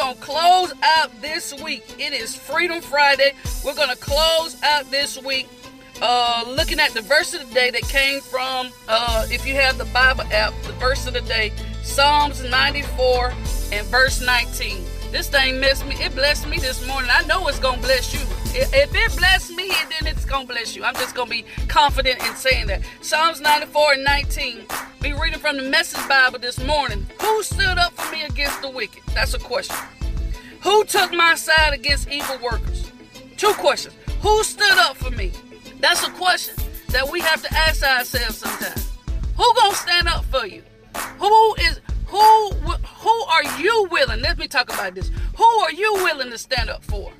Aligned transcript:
going 0.00 0.16
to 0.16 0.22
close 0.22 0.72
out 0.82 1.10
this 1.20 1.52
week. 1.62 1.84
It 1.98 2.14
is 2.14 2.34
Freedom 2.34 2.80
Friday. 2.80 3.34
We're 3.62 3.74
going 3.74 3.90
to 3.90 3.96
close 3.96 4.56
out 4.62 4.90
this 4.90 5.22
week 5.22 5.46
uh, 6.00 6.44
looking 6.48 6.80
at 6.80 6.92
the 6.92 7.02
verse 7.02 7.34
of 7.34 7.46
the 7.46 7.54
day 7.54 7.70
that 7.70 7.82
came 7.82 8.22
from, 8.22 8.70
uh, 8.88 9.26
if 9.30 9.46
you 9.46 9.54
have 9.54 9.76
the 9.76 9.84
Bible 9.86 10.24
app, 10.32 10.54
the 10.62 10.72
verse 10.74 11.06
of 11.06 11.12
the 11.12 11.20
day, 11.20 11.52
Psalms 11.82 12.42
94 12.42 13.32
and 13.72 13.86
verse 13.88 14.24
19. 14.24 14.82
This 15.10 15.28
thing 15.28 15.60
messed 15.60 15.86
me, 15.86 15.94
it 15.96 16.14
blessed 16.14 16.48
me 16.48 16.58
this 16.58 16.86
morning. 16.86 17.10
I 17.12 17.26
know 17.26 17.46
it's 17.48 17.58
going 17.58 17.76
to 17.76 17.82
bless 17.82 18.14
you. 18.14 18.29
If 18.52 18.94
it 18.94 19.16
blessed 19.16 19.52
me, 19.52 19.68
then 19.68 20.12
it's 20.12 20.24
going 20.24 20.46
to 20.46 20.52
bless 20.52 20.74
you. 20.74 20.82
I'm 20.84 20.94
just 20.94 21.14
going 21.14 21.28
to 21.28 21.34
be 21.34 21.44
confident 21.68 22.20
in 22.26 22.34
saying 22.34 22.66
that. 22.66 22.82
Psalms 23.00 23.40
94 23.40 23.92
and 23.94 24.04
19. 24.04 24.66
Be 25.00 25.12
reading 25.12 25.38
from 25.38 25.56
the 25.56 25.62
Message 25.62 26.06
Bible 26.08 26.40
this 26.40 26.58
morning. 26.64 27.06
Who 27.20 27.42
stood 27.44 27.78
up 27.78 27.92
for 27.92 28.10
me 28.12 28.24
against 28.24 28.60
the 28.60 28.68
wicked? 28.68 29.02
That's 29.14 29.34
a 29.34 29.38
question. 29.38 29.76
Who 30.62 30.84
took 30.84 31.12
my 31.12 31.36
side 31.36 31.74
against 31.74 32.10
evil 32.10 32.38
workers? 32.42 32.90
Two 33.36 33.52
questions. 33.54 33.94
Who 34.20 34.42
stood 34.42 34.78
up 34.78 34.96
for 34.96 35.10
me? 35.10 35.32
That's 35.78 36.06
a 36.06 36.10
question 36.10 36.56
that 36.88 37.08
we 37.10 37.20
have 37.20 37.42
to 37.42 37.54
ask 37.54 37.82
ourselves 37.82 38.38
sometimes. 38.38 38.90
Who 39.36 39.54
gonna 39.54 39.74
stand 39.74 40.08
up 40.08 40.24
for 40.26 40.46
you? 40.46 40.62
Who 41.18 41.54
is 41.54 41.80
who 42.04 42.50
who 42.50 43.24
are 43.24 43.44
you 43.58 43.88
willing? 43.90 44.20
Let 44.20 44.36
me 44.36 44.48
talk 44.48 44.70
about 44.70 44.94
this. 44.94 45.10
Who 45.36 45.44
are 45.44 45.72
you 45.72 45.94
willing 45.94 46.30
to 46.30 46.36
stand 46.36 46.68
up 46.68 46.84
for? 46.84 47.10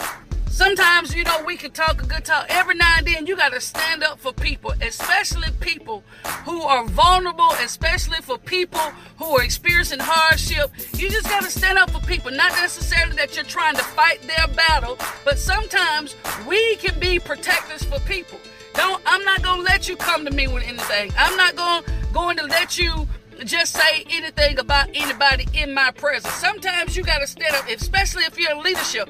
Sometimes, 0.51 1.15
you 1.15 1.25
know, 1.25 1.43
we 1.47 1.57
can 1.57 1.71
talk 1.71 2.03
a 2.03 2.07
good 2.07 2.25
talk. 2.25 2.47
Every 2.51 2.75
now 2.75 2.97
and 2.99 3.07
then, 3.07 3.27
you 3.27 3.37
got 3.37 3.53
to 3.53 3.61
stand 3.61 4.03
up 4.03 4.19
for 4.19 4.33
people, 4.33 4.73
especially 4.83 5.49
people 5.61 6.03
who 6.45 6.61
are 6.63 6.85
vulnerable, 6.87 7.51
especially 7.65 8.19
for 8.19 8.37
people 8.37 8.81
who 9.17 9.25
are 9.37 9.43
experiencing 9.43 10.01
hardship. 10.01 10.71
You 10.95 11.09
just 11.09 11.29
got 11.29 11.45
to 11.45 11.51
stand 11.51 11.79
up 11.79 11.91
for 11.91 12.01
people. 12.07 12.31
Not 12.33 12.53
necessarily 12.53 13.17
that 13.17 13.37
you're 13.37 13.45
trying 13.45 13.77
to 13.77 13.83
fight 13.83 14.21
their 14.23 14.55
battle, 14.55 14.99
but 15.25 15.39
sometimes 15.39 16.17
we 16.47 16.77
can 16.77 16.99
be 16.99 17.19
protectors 17.19 17.85
for 17.85 18.01
people. 18.01 18.39
Don't 18.75 19.03
I'm 19.07 19.25
not 19.25 19.43
gonna 19.43 19.63
let 19.63 19.89
you 19.89 19.97
come 19.97 20.25
to 20.25 20.31
me 20.31 20.47
with 20.47 20.63
anything. 20.65 21.13
I'm 21.17 21.37
not 21.37 21.57
going 21.57 21.85
going 22.13 22.37
to 22.37 22.45
let 22.45 22.79
you 22.79 23.09
just 23.45 23.73
say 23.73 24.05
anything 24.11 24.59
about 24.59 24.89
anybody 24.95 25.47
in 25.55 25.73
my 25.73 25.91
presence. 25.93 26.35
Sometimes 26.35 26.97
you 26.97 27.03
gotta 27.03 27.27
stand 27.27 27.55
up, 27.55 27.69
especially 27.69 28.25
if 28.25 28.39
you're 28.39 28.53
in 28.53 28.63
leadership. 28.63 29.09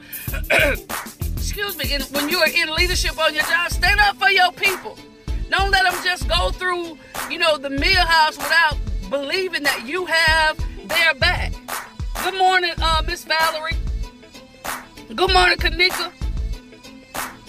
Excuse 1.51 1.77
me, 1.77 1.93
in, 1.93 2.01
when 2.12 2.29
you're 2.29 2.47
in 2.47 2.73
leadership 2.77 3.19
on 3.19 3.34
your 3.34 3.43
job, 3.43 3.73
stand 3.73 3.98
up 3.98 4.15
for 4.19 4.31
your 4.31 4.53
people. 4.53 4.97
Don't 5.48 5.73
let 5.73 5.83
them 5.83 6.01
just 6.05 6.29
go 6.29 6.53
through, 6.53 6.97
you 7.29 7.41
know, 7.41 7.59
the 7.59 7.69
meal 7.69 8.06
house 8.06 8.37
without 8.37 8.77
believing 9.11 9.65
that 9.65 9.84
you 9.84 10.06
have 10.06 10.56
their 10.87 11.12
back. 11.15 11.53
Good 12.23 12.39
morning, 12.39 12.71
uh, 12.81 13.03
Miss 13.05 13.25
Valerie. 13.25 13.75
Good 15.09 15.33
morning, 15.33 15.59
Kanika. 15.59 16.12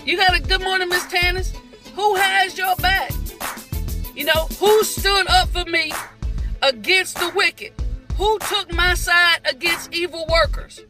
You 0.03 0.17
got 0.17 0.35
a 0.35 0.41
good 0.41 0.61
morning, 0.61 0.89
Miss 0.89 1.05
Tannis. 1.05 1.53
Who 1.93 2.15
has 2.15 2.57
your 2.57 2.75
back? 2.77 3.11
You 4.15 4.25
know, 4.25 4.47
who 4.59 4.83
stood 4.83 5.27
up 5.27 5.49
for 5.49 5.65
me 5.65 5.93
against 6.63 7.19
the 7.19 7.31
wicked? 7.35 7.71
Who 8.17 8.39
took 8.39 8.73
my 8.73 8.95
side 8.95 9.41
against 9.45 9.93
evil 9.93 10.25
workers? 10.27 10.81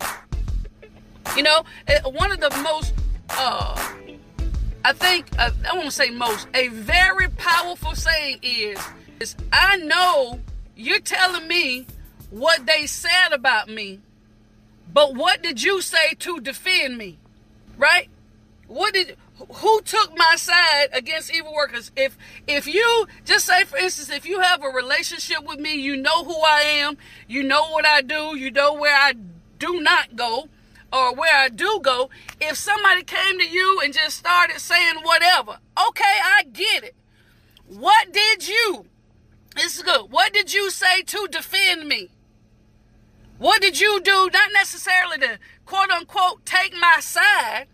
You 1.35 1.43
know, 1.43 1.63
eh, 1.87 1.99
one 2.03 2.31
of 2.31 2.41
the 2.41 2.49
most, 2.61 2.93
uh, 3.37 3.93
I 4.83 4.93
think, 4.93 5.27
uh, 5.37 5.51
I 5.69 5.77
won't 5.77 5.93
say 5.93 6.09
most, 6.09 6.47
a 6.53 6.67
very 6.69 7.29
powerful 7.29 7.95
saying 7.95 8.39
is, 8.41 8.79
is, 9.19 9.35
I 9.53 9.77
know 9.77 10.39
you're 10.75 10.99
telling 10.99 11.47
me 11.47 11.85
what 12.29 12.65
they 12.65 12.87
said 12.87 13.33
about 13.33 13.69
me, 13.69 13.99
but 14.93 15.15
what 15.15 15.43
did 15.43 15.61
you 15.61 15.81
say 15.81 16.13
to 16.19 16.39
defend 16.39 16.97
me? 16.97 17.19
Right? 17.77 18.09
What 18.67 18.93
did 18.93 19.17
who 19.49 19.81
took 19.81 20.17
my 20.17 20.35
side 20.35 20.87
against 20.93 21.33
evil 21.33 21.53
workers 21.53 21.91
if 21.95 22.17
if 22.47 22.67
you 22.67 23.07
just 23.25 23.45
say 23.45 23.63
for 23.63 23.77
instance 23.77 24.09
if 24.09 24.25
you 24.25 24.39
have 24.39 24.63
a 24.63 24.67
relationship 24.67 25.43
with 25.43 25.59
me 25.59 25.75
you 25.75 25.97
know 25.97 26.23
who 26.23 26.39
i 26.41 26.61
am 26.61 26.97
you 27.27 27.43
know 27.43 27.69
what 27.69 27.85
i 27.85 28.01
do 28.01 28.37
you 28.37 28.51
know 28.51 28.73
where 28.73 28.95
i 28.95 29.13
do 29.57 29.81
not 29.81 30.15
go 30.15 30.47
or 30.91 31.13
where 31.15 31.35
i 31.35 31.49
do 31.49 31.79
go 31.83 32.09
if 32.39 32.55
somebody 32.55 33.03
came 33.03 33.39
to 33.39 33.47
you 33.47 33.81
and 33.83 33.93
just 33.93 34.17
started 34.17 34.59
saying 34.59 34.95
whatever 35.03 35.57
okay 35.87 36.19
i 36.23 36.43
get 36.51 36.83
it 36.83 36.95
what 37.67 38.11
did 38.11 38.47
you 38.47 38.85
this 39.55 39.77
is 39.77 39.83
good 39.83 40.11
what 40.11 40.33
did 40.33 40.53
you 40.53 40.69
say 40.69 41.01
to 41.01 41.27
defend 41.31 41.87
me 41.87 42.09
what 43.37 43.61
did 43.61 43.79
you 43.79 43.99
do 44.01 44.29
not 44.33 44.51
necessarily 44.53 45.17
to 45.17 45.39
quote 45.65 45.89
unquote 45.89 46.45
take 46.45 46.73
my 46.73 46.97
side 46.99 47.67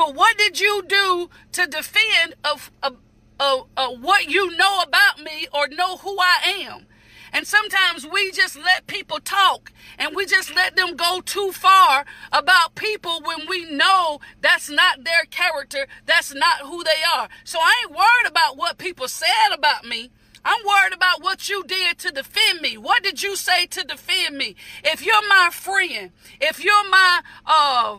but 0.00 0.14
what 0.14 0.38
did 0.38 0.58
you 0.58 0.82
do 0.88 1.28
to 1.52 1.66
defend 1.66 2.34
of, 2.42 2.70
of, 2.82 2.96
of, 3.38 3.66
of 3.76 4.02
what 4.02 4.30
you 4.30 4.56
know 4.56 4.80
about 4.80 5.22
me 5.22 5.46
or 5.52 5.68
know 5.68 5.98
who 5.98 6.16
I 6.18 6.64
am? 6.64 6.86
And 7.32 7.46
sometimes 7.46 8.06
we 8.06 8.30
just 8.32 8.56
let 8.56 8.86
people 8.86 9.20
talk 9.20 9.72
and 9.98 10.14
we 10.14 10.26
just 10.26 10.54
let 10.54 10.76
them 10.76 10.96
go 10.96 11.20
too 11.20 11.52
far 11.52 12.04
about 12.32 12.74
people 12.74 13.20
when 13.24 13.48
we 13.48 13.70
know 13.70 14.20
that's 14.40 14.68
not 14.68 15.04
their 15.04 15.24
character, 15.30 15.86
that's 16.06 16.34
not 16.34 16.60
who 16.60 16.82
they 16.82 17.02
are. 17.16 17.28
So 17.44 17.58
I 17.58 17.84
ain't 17.84 17.96
worried 17.96 18.26
about 18.28 18.56
what 18.56 18.78
people 18.78 19.08
said 19.08 19.52
about 19.52 19.84
me. 19.84 20.10
I'm 20.44 20.64
worried 20.66 20.94
about 20.94 21.22
what 21.22 21.48
you 21.48 21.62
did 21.64 21.98
to 21.98 22.10
defend 22.10 22.62
me. 22.62 22.78
What 22.78 23.02
did 23.02 23.22
you 23.22 23.36
say 23.36 23.66
to 23.66 23.84
defend 23.84 24.38
me? 24.38 24.56
If 24.82 25.04
you're 25.04 25.28
my 25.28 25.50
friend, 25.52 26.12
if 26.40 26.64
you're 26.64 26.88
my 26.88 27.20
uh 27.46 27.98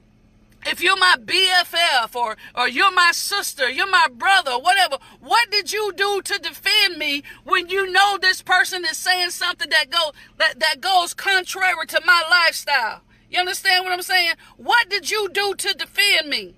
if 0.66 0.82
you're 0.82 0.98
my 0.98 1.16
BFF 1.20 2.16
or 2.16 2.38
or 2.56 2.68
you're 2.68 2.92
my 2.92 3.12
sister, 3.14 3.70
you're 3.70 3.90
my 3.90 4.08
brother, 4.14 4.52
whatever, 4.52 4.98
what 5.20 5.50
did 5.50 5.72
you 5.72 5.92
do 5.96 6.22
to 6.24 6.40
defend 6.40 6.98
me 6.98 7.24
when 7.44 7.70
you 7.70 7.92
know 7.92 8.18
this 8.22 8.42
person 8.42 8.86
is 8.86 8.98
saying 8.98 9.32
something 9.32 9.70
that 9.70 9.90
go 9.90 10.12
that, 10.38 10.60
that 10.60 10.82
goes 10.82 11.14
contrary 11.14 11.86
to 11.88 12.02
my 12.06 12.24
lifestyle? 12.30 13.02
You 13.30 13.40
understand 13.40 13.86
what 13.86 13.94
I'm 13.94 14.02
saying? 14.02 14.34
What 14.58 14.90
did 14.90 15.10
you 15.10 15.30
do 15.30 15.56
to 15.56 15.74
defend 15.74 16.30
me? 16.30 16.56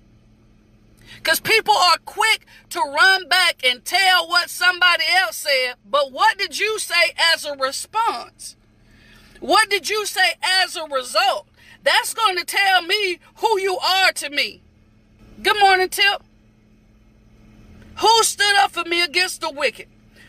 Because 1.16 1.40
people 1.40 1.74
are 1.74 1.98
quick 2.04 2.44
to 2.70 2.80
run 2.80 3.28
back 3.28 3.64
and 3.64 3.84
tell 3.84 4.28
what 4.28 4.50
somebody 4.50 5.04
else 5.16 5.36
said, 5.36 5.76
but 5.88 6.12
what 6.12 6.36
did 6.36 6.58
you 6.58 6.78
say 6.78 7.14
as 7.32 7.44
a 7.44 7.56
response? 7.56 8.56
What 9.40 9.70
did 9.70 9.88
you 9.88 10.04
say 10.04 10.34
as 10.42 10.76
a 10.76 10.84
result? 10.84 11.46
That's 11.84 12.14
going 12.14 12.36
to 12.38 12.44
tell 12.44 12.82
me 12.82 13.18
who 13.36 13.60
you 13.60 13.76
are 13.78 14.10
to 14.12 14.30
me. 14.30 14.62
Good 15.42 15.60
morning, 15.60 15.90
Tip. 15.90 16.22
Who 17.98 18.22
stood 18.22 18.56
up 18.56 18.72
for 18.72 18.84
me 18.84 19.02
against 19.02 19.42
the 19.42 19.50
wicked? 19.50 19.88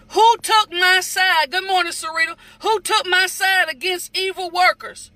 Who 0.09 0.37
took 0.37 0.71
my 0.71 0.99
side? 0.99 1.51
Good 1.51 1.65
morning, 1.65 1.93
Sarita. 1.93 2.35
Who 2.59 2.81
took 2.81 3.07
my 3.07 3.27
side 3.27 3.69
against 3.69 4.15
evil 4.15 4.51
workers? 4.51 5.11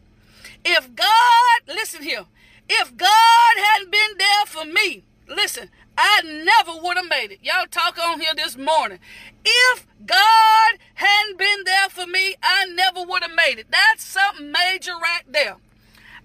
If 0.63 0.95
God, 0.95 1.61
listen 1.67 2.03
here, 2.03 2.25
if 2.69 2.95
God 2.95 3.53
hadn't 3.57 3.91
been 3.91 4.17
there 4.17 4.45
for 4.45 4.65
me, 4.65 5.03
listen, 5.27 5.69
I 5.97 6.21
never 6.23 6.81
would 6.81 6.95
have 6.95 7.09
made 7.09 7.31
it. 7.31 7.39
Y'all 7.43 7.67
talk 7.69 7.99
on 7.99 8.21
here 8.21 8.33
this 8.33 8.57
morning. 8.57 8.99
If 9.43 9.85
God 10.05 10.79
hadn't 10.95 11.37
been 11.37 11.63
there 11.65 11.89
for 11.89 12.07
me, 12.07 12.35
I 12.41 12.65
never 12.65 13.03
would 13.03 13.23
have 13.23 13.35
made 13.35 13.59
it. 13.59 13.67
That's 13.69 14.05
something 14.05 14.51
major 14.51 14.93
right 14.93 15.23
there 15.27 15.57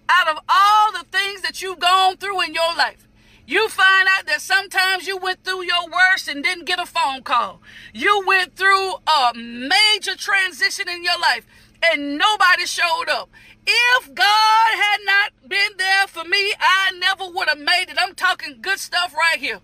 out 0.08 0.28
of 0.28 0.38
all 0.48 0.92
the 0.92 1.04
things 1.10 1.42
that 1.42 1.62
you've 1.62 1.80
gone 1.80 2.16
through 2.16 2.42
in 2.42 2.54
your 2.54 2.74
life, 2.76 3.06
you 3.46 3.68
find 3.68 4.08
out 4.08 4.26
that 4.26 4.40
sometimes 4.40 5.06
you 5.06 5.18
went 5.18 5.44
through 5.44 5.64
your 5.64 5.84
worst 5.86 6.28
and 6.28 6.42
didn't 6.42 6.64
get 6.64 6.78
a 6.78 6.86
phone 6.86 7.22
call. 7.22 7.60
You 7.92 8.22
went 8.26 8.56
through 8.56 8.94
a 9.06 9.32
major 9.34 10.16
transition 10.16 10.88
in 10.88 11.04
your 11.04 11.18
life 11.20 11.46
and 11.84 12.16
nobody 12.16 12.64
showed 12.64 13.08
up. 13.10 13.28
If 13.66 14.14
God 14.14 14.70
had 14.74 14.98
not 15.04 15.48
been 15.48 15.76
there 15.76 16.06
for 16.06 16.24
me, 16.24 16.54
I 16.58 16.92
never 16.98 17.30
would 17.30 17.48
have 17.48 17.58
made 17.58 17.86
it. 17.88 17.98
I'm 17.98 18.14
talking 18.14 18.58
good 18.60 18.78
stuff 18.78 19.14
right 19.14 19.38
here. 19.38 19.60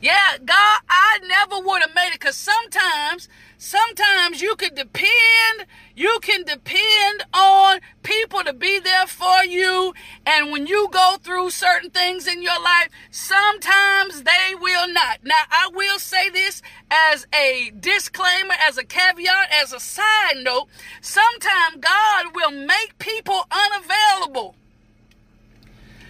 Yeah, 0.00 0.36
God, 0.44 0.80
I 0.88 1.18
never 1.26 1.66
would 1.66 1.82
have 1.82 1.94
made 1.94 2.08
it 2.08 2.20
because 2.20 2.36
sometimes 2.36 3.28
sometimes 3.58 4.42
you 4.42 4.54
can 4.54 4.74
depend 4.74 5.66
you 5.94 6.18
can 6.20 6.44
depend 6.44 7.24
on 7.32 7.80
people 8.02 8.44
to 8.44 8.52
be 8.52 8.78
there 8.78 9.06
for 9.06 9.44
you. 9.44 9.94
And 10.26 10.52
when 10.52 10.66
you 10.66 10.90
go 10.92 11.16
through 11.22 11.48
certain 11.50 11.88
things 11.88 12.26
in 12.26 12.42
your 12.42 12.60
life 12.60 12.90
sometimes 13.10 14.22
they 14.24 14.54
will 14.60 14.92
not. 14.92 15.20
Now 15.24 15.44
i 15.50 15.70
will 15.72 15.98
say 15.98 16.28
this 16.28 16.60
as 16.90 17.26
a 17.34 17.72
disclaimer 17.80 18.54
as 18.68 18.76
a 18.76 18.84
caveat 18.84 19.48
as 19.50 19.72
a 19.72 19.80
side 19.80 20.36
note. 20.42 20.68
Sometimes 21.00 21.78
god 21.80 22.34
will 22.34 22.50
make 22.50 22.98
people 22.98 23.46
unavailable 23.50 24.54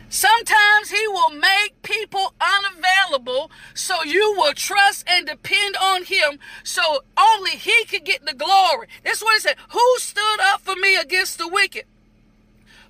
Sometimes 0.08 0.90
he 0.90 1.06
will 1.08 1.30
make 1.30 1.82
people 1.82 2.34
unavailable 2.40 3.50
so 3.74 4.02
you 4.04 4.34
will 4.36 4.52
trust 4.52 5.04
and 5.08 5.26
depend 5.26 5.76
on 5.76 6.04
him 6.04 6.38
so 6.62 7.04
only 7.18 7.52
he 7.52 7.84
can 7.86 8.04
get 8.04 8.24
the 8.24 8.34
glory. 8.34 8.86
That's 9.04 9.22
what 9.22 9.34
he 9.34 9.40
said. 9.40 9.56
Who 9.70 9.98
stood 9.98 10.40
up 10.40 10.60
for 10.60 10.76
me 10.76 10.96
against 10.96 11.38
the 11.38 11.48
wicked? 11.48 11.84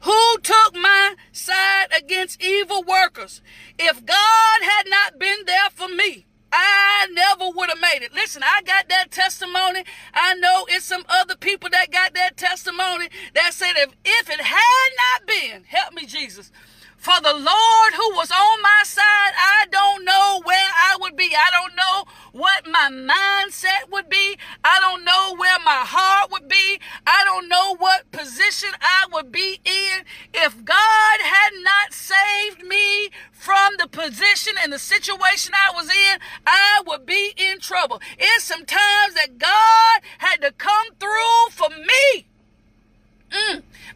Who 0.03 0.39
took 0.43 0.75
my 0.75 1.15
side 1.33 1.89
against 1.97 2.43
evil 2.43 2.83
workers? 2.83 3.41
If 3.79 4.05
God 4.05 4.63
had 4.63 4.85
not 4.87 5.19
been 5.19 5.39
there 5.47 5.71
for 5.75 5.89
me, 5.89 6.27
I 6.53 7.09
never 7.13 7.51
would 7.55 7.71
have 7.71 7.81
made 7.81 8.05
it. 8.05 8.15
Listen, 8.15 8.43
I 8.43 8.63
got 8.63 8.89
that 8.89 9.11
testimony. 9.11 9.85
I 10.15 10.35
know 10.35 10.67
it's 10.69 10.85
some 10.85 11.05
other 11.09 11.35
people 11.35 11.69
that 11.71 11.91
got 11.91 12.15
that 12.15 12.37
testimony 12.37 13.09
that 13.35 13.53
said 13.53 13.73
if, 13.77 13.91
if 14.05 14.31
it 14.31 14.41
had 14.41 14.91
not 14.97 15.27
been, 15.27 15.65
help 15.65 15.93
me, 15.95 16.07
Jesus, 16.07 16.53
for 16.97 17.21
the 17.21 17.35
Lord 17.35 17.95
who 17.95 18.17
was 18.17 18.31
on 18.31 18.63
my 18.63 18.83
side, 18.85 19.33
I 19.37 19.67
don't 19.71 20.05
know 20.05 20.41
where 20.45 20.57
I 20.57 20.97
would 21.01 21.17
be. 21.17 21.31
I 21.37 21.51
don't 21.51 21.77
know 21.77 22.05
what 22.33 22.67
my 22.67 22.91
mindset 22.91 23.91
would 23.91 24.09
be. 24.09 24.37
I 24.65 24.81
don't 24.81 25.05
know 25.05 25.35
where 25.37 25.59
my 25.65 25.85
heart 25.85 26.31
would 26.33 26.49
be. 26.49 26.81
I 27.07 27.23
don't 27.25 27.49
know 27.49 27.77
what 27.77 28.11
position 28.11 28.71
I 28.81 29.07
would 29.13 29.31
be 29.31 29.61
in 29.65 30.05
if 30.35 30.65
God 30.65 31.21
had 31.21 31.51
not 31.63 31.93
saved 31.93 32.65
me 32.65 33.11
from 33.31 33.75
the 33.79 33.89
position 33.89 34.55
and 34.63 34.73
the 34.73 34.79
situation 34.79 35.53
I 35.55 35.73
was 35.75 35.89
in. 35.89 36.19
I 36.47 36.83
would 36.87 37.07
be 37.07 37.33
in 37.37 37.61
trouble. 37.61 38.01
It's 38.19 38.45
sometimes 38.45 39.15
that 39.15 39.39
God 39.39 40.01
had 40.19 40.41
to 40.43 40.53
come 40.53 40.89
through 40.99 41.51
for 41.51 41.71
me. 41.71 42.27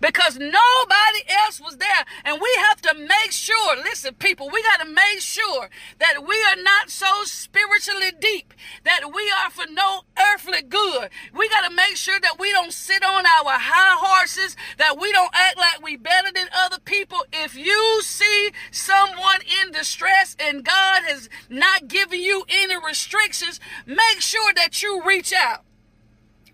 Because 0.00 0.38
nobody 0.38 1.22
else 1.28 1.60
was 1.60 1.76
there. 1.76 2.04
And 2.24 2.40
we 2.40 2.54
have 2.68 2.80
to 2.82 2.94
make 2.94 3.32
sure, 3.32 3.76
listen, 3.76 4.14
people, 4.14 4.48
we 4.50 4.62
got 4.62 4.80
to 4.80 4.90
make 4.90 5.20
sure 5.20 5.68
that 5.98 6.26
we 6.26 6.36
are 6.50 6.62
not 6.62 6.90
so 6.90 7.24
spiritually 7.24 8.12
deep 8.18 8.54
that 8.84 9.12
we 9.14 9.30
are 9.30 9.50
for 9.50 9.70
no 9.70 10.02
earthly 10.32 10.62
good. 10.62 11.10
We 11.34 11.48
got 11.48 11.68
to 11.68 11.74
make 11.74 11.96
sure 11.96 12.20
that 12.20 12.38
we 12.38 12.50
don't 12.52 12.72
sit 12.72 13.02
on 13.04 13.24
our 13.26 13.58
high 13.58 13.96
horses, 13.98 14.56
that 14.78 14.98
we 14.98 15.12
don't 15.12 15.30
act 15.34 15.56
like 15.56 15.82
we 15.82 15.96
better 15.96 16.30
than 16.32 16.48
other 16.56 16.78
people. 16.78 17.18
If 17.32 17.54
you 17.56 18.00
see 18.02 18.50
someone 18.70 19.40
in 19.62 19.72
distress 19.72 20.36
and 20.38 20.64
God 20.64 21.02
has 21.04 21.28
not 21.48 21.88
given 21.88 22.20
you 22.20 22.44
any 22.48 22.76
restrictions, 22.84 23.60
make 23.86 24.20
sure 24.20 24.52
that 24.54 24.82
you 24.82 25.02
reach 25.04 25.32
out. 25.32 25.64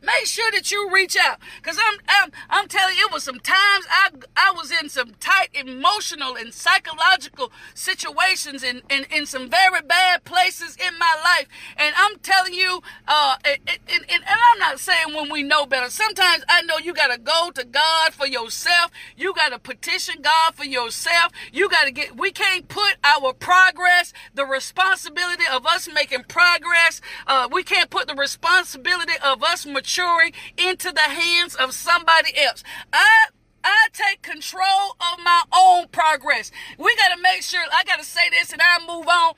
Make 0.03 0.27
sure 0.27 0.51
that 0.53 0.71
you 0.71 0.91
reach 0.93 1.17
out. 1.17 1.39
Cause 1.63 1.79
I'm, 1.83 1.99
I'm, 2.09 2.31
I'm 2.51 2.69
telling 2.69 2.97
you, 2.97 3.07
it 3.07 3.13
was 3.13 3.25
some 3.25 3.41
times 3.41 3.87
I, 3.91 4.11
I 4.37 4.53
was 4.53 4.71
in 4.71 4.89
some 4.89 5.13
tight 5.21 5.49
emotional 5.55 6.37
and 6.37 6.53
psychological 6.53 7.51
situations 7.75 8.63
in, 8.63 8.83
in, 8.89 9.05
in 9.11 9.27
some 9.27 9.49
very 9.49 9.83
bad 9.83 10.25
places 10.25 10.77
in 10.77 10.99
my 10.99 11.15
life. 11.25 11.49
And 11.77 11.95
I'm 11.97 12.19
telling 12.19 12.55
you, 12.55 12.83
uh, 13.09 13.37
and, 13.45 13.61
and, 13.67 14.05
and 14.09 14.25
I'm 14.29 14.36
not 14.77 14.95
saying 14.95 15.17
when 15.17 15.31
we 15.31 15.43
know 15.43 15.67
better. 15.67 15.91
Sometimes 15.91 16.45
I 16.49 16.63
know 16.63 16.79
you 16.79 16.93
gotta 16.93 17.19
go 17.19 17.51
to 17.55 17.65
God 17.65 18.13
for 18.13 18.27
yourself. 18.27 18.91
You 19.17 19.35
gotta 19.35 19.59
petition 19.59 20.17
God 20.23 20.55
for 20.55 20.65
yourself. 20.65 21.33
You 21.53 21.69
gotta 21.69 21.91
get, 21.91 22.17
we 22.17 22.31
can't 22.31 22.69
put 22.69 22.97
our 23.03 23.33
progress, 23.33 24.13
the 24.35 24.45
responsibility 24.45 25.45
of 25.51 25.67
us 25.67 25.89
making 25.93 26.25
progress, 26.25 27.01
uh, 27.27 27.49
we 27.51 27.63
can't 27.63 27.91
put 27.91 28.07
the 28.09 28.15
responsibility 28.15 29.15
of 29.25 29.43
us 29.43 29.65
maturing 29.67 29.87
maturing 29.97 30.33
into 30.57 30.93
the 30.93 31.01
hands 31.01 31.55
of 31.55 31.73
somebody 31.73 32.37
else. 32.37 32.63
I 32.93 33.27
I 33.65 33.89
take 33.93 34.23
control 34.23 34.97
of 35.01 35.25
my 35.25 35.43
own 35.53 35.89
progress. 35.89 36.53
We 36.79 36.95
got 36.97 37.17
to 37.17 37.21
make 37.21 37.43
sure, 37.43 37.61
I 37.73 37.83
got 37.83 37.99
to 37.99 38.05
say 38.05 38.31
this 38.31 38.53
and 38.53 38.63
I 38.63 38.79
move 38.87 39.09
on 39.09 39.35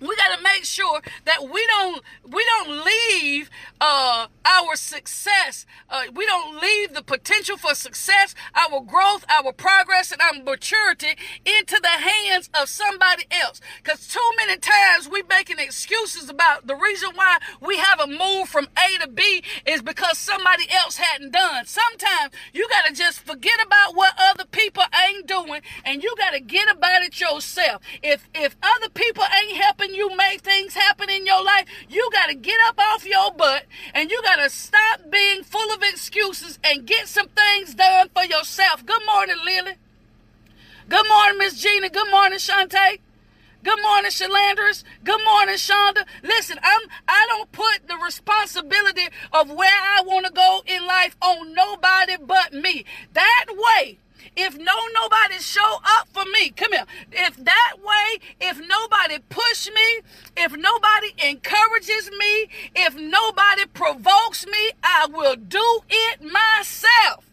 we 0.00 0.14
got 0.16 0.36
to 0.36 0.42
make 0.42 0.64
sure 0.64 1.00
that 1.24 1.42
we 1.42 1.66
don't 1.66 2.02
we 2.28 2.44
don't 2.44 2.84
leave 2.84 3.50
uh, 3.80 4.26
our 4.44 4.76
success 4.76 5.66
uh, 5.90 6.02
we 6.14 6.26
don't 6.26 6.60
leave 6.60 6.94
the 6.94 7.02
potential 7.02 7.56
for 7.56 7.74
success 7.74 8.34
our 8.54 8.80
growth 8.80 9.24
our 9.28 9.52
progress 9.52 10.12
and 10.12 10.20
our 10.20 10.34
maturity 10.42 11.16
into 11.44 11.78
the 11.80 11.88
hands 11.88 12.48
of 12.60 12.68
somebody 12.68 13.24
else. 13.30 13.60
Because 13.82 14.06
too 14.06 14.30
many 14.36 14.58
times 14.58 15.08
we 15.10 15.22
making 15.28 15.58
excuses 15.58 16.28
about 16.28 16.66
the 16.66 16.74
reason 16.74 17.10
why 17.14 17.38
we 17.60 17.76
haven't 17.76 18.16
moved 18.16 18.50
from 18.50 18.68
a 18.76 18.98
to 19.02 19.08
b 19.08 19.42
is 19.66 19.82
because 19.82 20.18
somebody 20.18 20.64
else 20.70 20.96
hadn't 20.96 21.32
done. 21.32 21.66
Sometimes 21.66 22.32
you 22.52 22.68
got 22.68 22.86
to 22.86 22.94
just 22.94 23.20
forget 23.20 23.58
about 23.64 23.94
what 23.94 24.14
other 24.18 24.44
people 24.50 24.82
ain't 25.08 25.26
doing 25.26 25.60
and 25.84 26.02
you 26.02 26.14
got 26.18 26.30
to 26.30 26.40
get 26.40 26.70
about 26.70 27.02
it 27.02 27.20
yourself. 27.20 27.82
If 28.02 28.28
if 28.34 28.56
other 28.62 28.88
people 28.88 29.24
ain't 29.24 29.56
helping 29.56 29.85
helping 29.86 29.96
you 29.96 30.16
make 30.16 30.40
things 30.40 30.74
happen 30.74 31.10
in 31.10 31.26
your 31.26 31.42
life, 31.42 31.66
you 31.88 32.08
got 32.12 32.26
to 32.26 32.34
get 32.34 32.56
up 32.68 32.78
off 32.78 33.06
your 33.06 33.32
butt 33.32 33.64
and 33.94 34.10
you 34.10 34.20
got 34.22 34.36
to 34.36 34.50
stop 34.50 35.10
being 35.10 35.42
full 35.42 35.72
of 35.72 35.82
excuses 35.82 36.58
and 36.64 36.86
get 36.86 37.08
some 37.08 37.28
things 37.28 37.74
done 37.74 38.08
for 38.14 38.24
yourself. 38.24 38.84
Good 38.84 39.02
morning, 39.06 39.36
Lily. 39.44 39.74
Good 40.88 41.06
morning, 41.08 41.38
Miss 41.38 41.60
Gina. 41.60 41.88
Good 41.90 42.10
morning, 42.10 42.38
Shantae. 42.38 42.98
Good 43.62 43.82
morning, 43.82 44.12
Shalandris. 44.12 44.84
Good 45.02 45.24
morning, 45.24 45.56
Shonda. 45.56 46.04
Listen, 46.22 46.58
I'm 46.62 46.82
I 47.08 47.26
don't 47.28 47.50
put 47.50 47.88
the 47.88 47.96
responsibility 47.96 49.08
of 49.32 49.50
where 49.50 49.68
I 49.68 50.02
want 50.04 50.26
to 50.26 50.32
go 50.32 50.62
in 50.66 50.86
life 50.86 51.16
on 51.20 51.52
nobody 51.52 52.16
but 52.24 52.52
me. 52.52 52.84
That 53.14 53.46
way, 53.48 53.98
if 54.36 54.56
no 54.56 54.74
nobody 54.94 55.38
show 55.38 55.78
up 55.98 56.08
for 56.08 56.24
me, 56.24 56.50
come 56.50 56.72
here. 56.72 56.84
If 57.12 57.36
that 57.36 57.74
way, 57.82 58.20
if 58.40 58.58
nobody 58.58 59.18
push 59.28 59.68
me, 59.68 60.00
if 60.36 60.52
nobody 60.52 61.14
encourages 61.22 62.10
me, 62.18 62.48
if 62.74 62.94
nobody 62.96 63.66
provokes 63.72 64.46
me, 64.46 64.72
I 64.82 65.06
will 65.10 65.36
do 65.36 65.80
it 65.88 66.22
myself. 66.22 67.24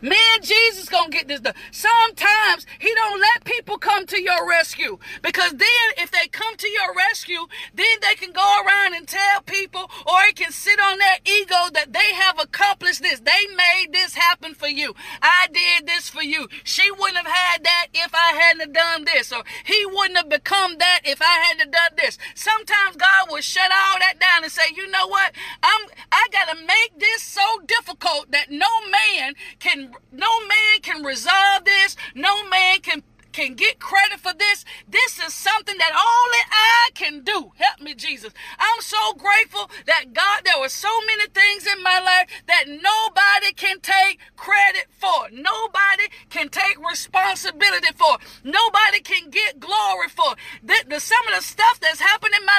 Me 0.00 0.16
and 0.34 0.44
Jesus 0.44 0.88
gonna 0.88 1.10
get 1.10 1.28
this 1.28 1.40
done. 1.40 1.54
Sometimes 1.70 2.66
he 2.78 2.92
don't 2.94 3.20
let 3.20 3.44
people 3.44 3.76
come 3.78 4.06
to 4.06 4.20
your 4.20 4.48
rescue 4.48 4.98
because 5.20 5.52
then 5.52 5.86
if 5.98 6.10
they 6.10 6.28
come 6.28 6.56
to 6.56 6.68
your 6.68 6.94
rescue, 6.96 7.46
then 7.74 7.96
they 8.00 8.14
can 8.14 8.32
go 8.32 8.62
around 8.64 8.94
and 8.94 9.06
tell 9.06 9.42
people 9.42 9.90
or 10.06 10.22
it 10.28 10.36
can 10.36 10.52
sit 10.52 10.80
on 10.80 10.98
their 10.98 11.18
ego 11.24 11.68
that 11.74 11.92
they 11.92 12.14
have 12.14 12.38
accomplished 12.38 13.02
this. 13.02 13.20
They 13.20 13.46
made 13.54 13.92
this 13.92 14.14
happen 14.14 14.54
for 14.54 14.68
you. 14.68 14.94
I 15.20 15.46
did 15.52 15.86
this 15.86 16.08
for 16.08 16.22
you. 16.22 16.48
She 16.64 16.90
wouldn't 16.90 17.18
have 17.18 17.26
had 17.26 17.64
that 17.64 17.86
if 17.92 18.14
I 18.14 18.32
hadn't 18.32 18.72
done 18.72 19.04
this 19.04 19.32
or 19.32 19.44
he 19.64 19.84
wouldn't 19.86 20.16
have 20.16 20.28
become 20.28 20.78
that 20.78 21.00
if 21.04 21.20
I 21.20 21.44
hadn't 21.48 21.72
done 21.72 21.92
this. 21.96 22.18
Sometimes 22.34 22.96
God 22.96 23.28
will 23.30 23.40
shut 23.40 23.70
all 23.70 23.98
that 23.98 24.18
down 24.18 24.44
and 24.44 24.52
say, 24.52 24.62
you 24.74 24.90
know 24.90 25.08
what? 25.08 25.32
I'm, 25.62 25.86
I 26.10 26.26
gotta 26.32 26.58
make 26.60 26.98
this 26.98 27.22
so 27.22 27.42
difficult 27.66 28.30
that 28.30 28.50
no 28.50 28.68
man 28.90 29.34
can 29.58 29.81
no 30.12 30.40
man 30.46 30.80
can 30.82 31.02
resolve 31.02 31.64
this. 31.64 31.96
No 32.14 32.48
man 32.48 32.80
can 32.80 33.02
can 33.32 33.54
get 33.54 33.80
credit 33.80 34.20
for 34.20 34.32
this. 34.34 34.64
This 34.88 35.18
is 35.18 35.34
something 35.34 35.76
that 35.78 35.90
only 35.90 36.42
I 36.50 36.90
can 36.94 37.24
do. 37.24 37.52
Help 37.56 37.80
me, 37.80 37.94
Jesus. 37.94 38.32
I'm 38.58 38.80
so 38.80 39.14
grateful 39.14 39.70
that 39.86 40.12
God, 40.12 40.42
there 40.44 40.60
were 40.60 40.68
so 40.68 40.90
many 41.06 41.26
things 41.28 41.66
in 41.66 41.82
my 41.82 41.98
life 41.98 42.28
that 42.46 42.64
nobody 42.68 43.52
can 43.56 43.80
take 43.80 44.20
credit 44.36 44.86
for. 44.98 45.30
Nobody 45.32 46.08
can 46.30 46.48
take 46.48 46.76
responsibility 46.78 47.92
for. 47.96 48.18
Nobody 48.44 49.00
can 49.00 49.30
get 49.30 49.58
glory 49.58 50.08
for. 50.08 50.34
The, 50.62 50.84
the, 50.88 51.00
some 51.00 51.26
of 51.28 51.34
the 51.34 51.42
stuff 51.42 51.80
that's 51.80 52.00
happened 52.00 52.34
in 52.38 52.46
my 52.46 52.51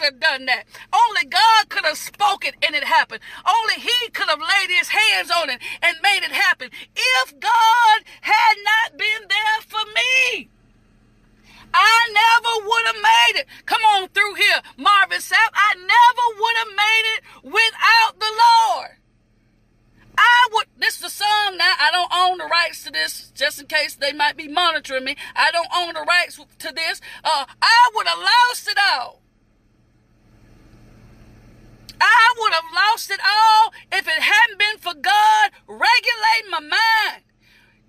could 0.00 0.14
have 0.14 0.20
done 0.20 0.46
that. 0.46 0.64
Only 0.92 1.28
God 1.28 1.68
could 1.68 1.84
have 1.84 1.98
spoken 1.98 2.52
and 2.62 2.74
it 2.74 2.84
happened. 2.84 3.20
Only 3.46 3.74
He 3.74 4.08
could 4.10 4.28
have 4.28 4.40
laid 4.40 4.70
His 4.70 4.88
hands 4.88 5.30
on 5.30 5.50
it 5.50 5.60
and 5.82 5.96
made 6.02 6.22
it 6.22 6.32
happen. 6.32 6.70
If 6.96 7.38
God 7.38 8.00
had 8.22 8.54
not 8.64 8.98
been 8.98 9.28
there 9.28 9.60
for 9.66 9.84
me. 9.94 10.48
I 11.72 12.08
never 12.12 12.66
would 12.66 12.86
have 12.86 13.02
made 13.02 13.40
it. 13.40 13.46
Come 13.64 13.82
on 13.82 14.08
through 14.08 14.34
here, 14.34 14.60
Marvin 14.76 15.20
Sapp. 15.20 15.52
I 15.54 15.74
never 15.76 16.40
would 16.40 16.56
have 16.56 16.74
made 16.76 17.06
it 17.14 17.22
without 17.44 18.18
the 18.18 18.32
Lord. 18.32 18.90
I 20.18 20.48
would, 20.52 20.66
this 20.76 20.96
is 20.96 21.02
the 21.02 21.10
song 21.10 21.56
now. 21.56 21.74
I 21.78 21.90
don't 21.92 22.12
own 22.12 22.38
the 22.38 22.46
rights 22.46 22.82
to 22.84 22.90
this, 22.90 23.30
just 23.36 23.60
in 23.60 23.66
case 23.68 23.94
they 23.94 24.12
might 24.12 24.36
be 24.36 24.48
monitoring 24.48 25.04
me. 25.04 25.16
I 25.36 25.52
don't 25.52 25.68
own 25.74 25.94
the 25.94 26.00
rights 26.00 26.40
to 26.58 26.72
this. 26.72 27.00
Uh, 27.22 27.46
I 27.62 27.90
would 27.94 28.06
have 28.08 28.18
lost 28.18 28.68
it 28.68 28.78
all. 28.92 29.19
I 32.00 32.34
would 32.40 32.52
have 32.52 32.64
lost 32.74 33.10
it 33.10 33.20
all 33.20 33.72
if 33.92 34.06
it 34.08 34.22
hadn't 34.22 34.58
been 34.58 34.78
for 34.78 34.94
God 34.94 35.50
regulating 35.66 36.50
my 36.50 36.60
mind. 36.60 37.24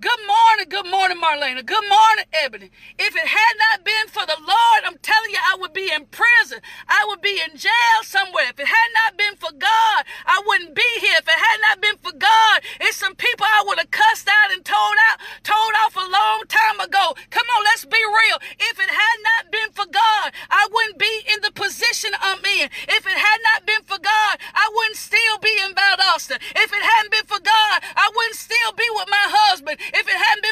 Good 0.02 0.26
morning, 0.26 0.66
good 0.68 0.90
morning, 0.90 1.22
Marlena. 1.22 1.64
Good 1.64 1.86
morning, 1.88 2.26
Ebony. 2.34 2.72
If 2.98 3.16
it 3.16 3.28
had 3.28 3.54
not 3.62 3.86
been 3.86 4.08
for 4.10 4.26
the 4.26 4.34
Lord, 4.42 4.82
I'm 4.84 4.98
telling 4.98 5.30
you, 5.30 5.38
I 5.38 5.56
would 5.62 5.74
be 5.74 5.94
in 5.94 6.10
prison. 6.10 6.58
I 6.90 7.06
would 7.08 7.22
be 7.22 7.38
in 7.38 7.56
jail 7.56 8.02
somewhere. 8.02 8.50
If 8.50 8.60
it 8.60 8.66
had 8.66 8.90
not 8.98 9.16
been 9.16 9.36
for 9.38 9.54
God, 9.54 10.02
I 10.26 10.42
wouldn't 10.42 10.74
be 10.74 10.90
here. 11.02 11.14
If 11.22 11.28
it 11.30 11.38
had 11.38 11.60
not 11.62 11.82
been 11.86 11.98
for 12.02 12.18
God, 12.18 12.66
it's 12.82 12.98
some 12.98 13.14
people 13.14 13.46
I 13.46 13.64
would 13.68 13.78
have 13.78 13.92
cussed 13.92 14.28
out 14.28 14.50
and 14.50 14.66
told 14.66 14.98
out, 15.14 15.22
told 15.44 15.74
off 15.86 15.96
a 15.96 16.10
long 16.10 16.50
time 16.50 16.80
ago. 16.82 17.14
Come 17.30 17.46
on, 17.46 17.64
let's 17.66 17.86
be 17.86 18.02
real. 18.02 18.42
If 18.58 18.80
it 18.82 18.90
had 18.90 19.18
not 19.22 19.52
been 19.52 19.70
for 19.70 19.86
God, 19.86 20.34
I 20.50 20.68
wouldn't 20.74 20.98
be 20.98 21.30
in 21.30 21.42
the 21.46 21.51
position 21.92 22.16
I'm 22.22 22.40
in. 22.40 22.70
If 22.88 23.06
it 23.06 23.18
had 23.18 23.40
not 23.52 23.66
been 23.66 23.84
for 23.84 24.00
God, 24.00 24.40
I 24.56 24.72
wouldn't 24.74 24.96
still 24.96 25.38
be 25.42 25.52
in 25.64 25.74
Valdosta. 25.76 26.40
If 26.56 26.72
it 26.72 26.84
hadn't 26.84 27.12
been 27.12 27.26
for 27.26 27.40
God, 27.40 27.84
I 27.96 28.10
wouldn't 28.16 28.36
still 28.36 28.72
be 28.78 28.88
with 28.96 29.08
my 29.10 29.26
husband. 29.28 29.78
If 29.80 30.08
it 30.08 30.16
hadn't 30.16 30.44
been 30.44 30.51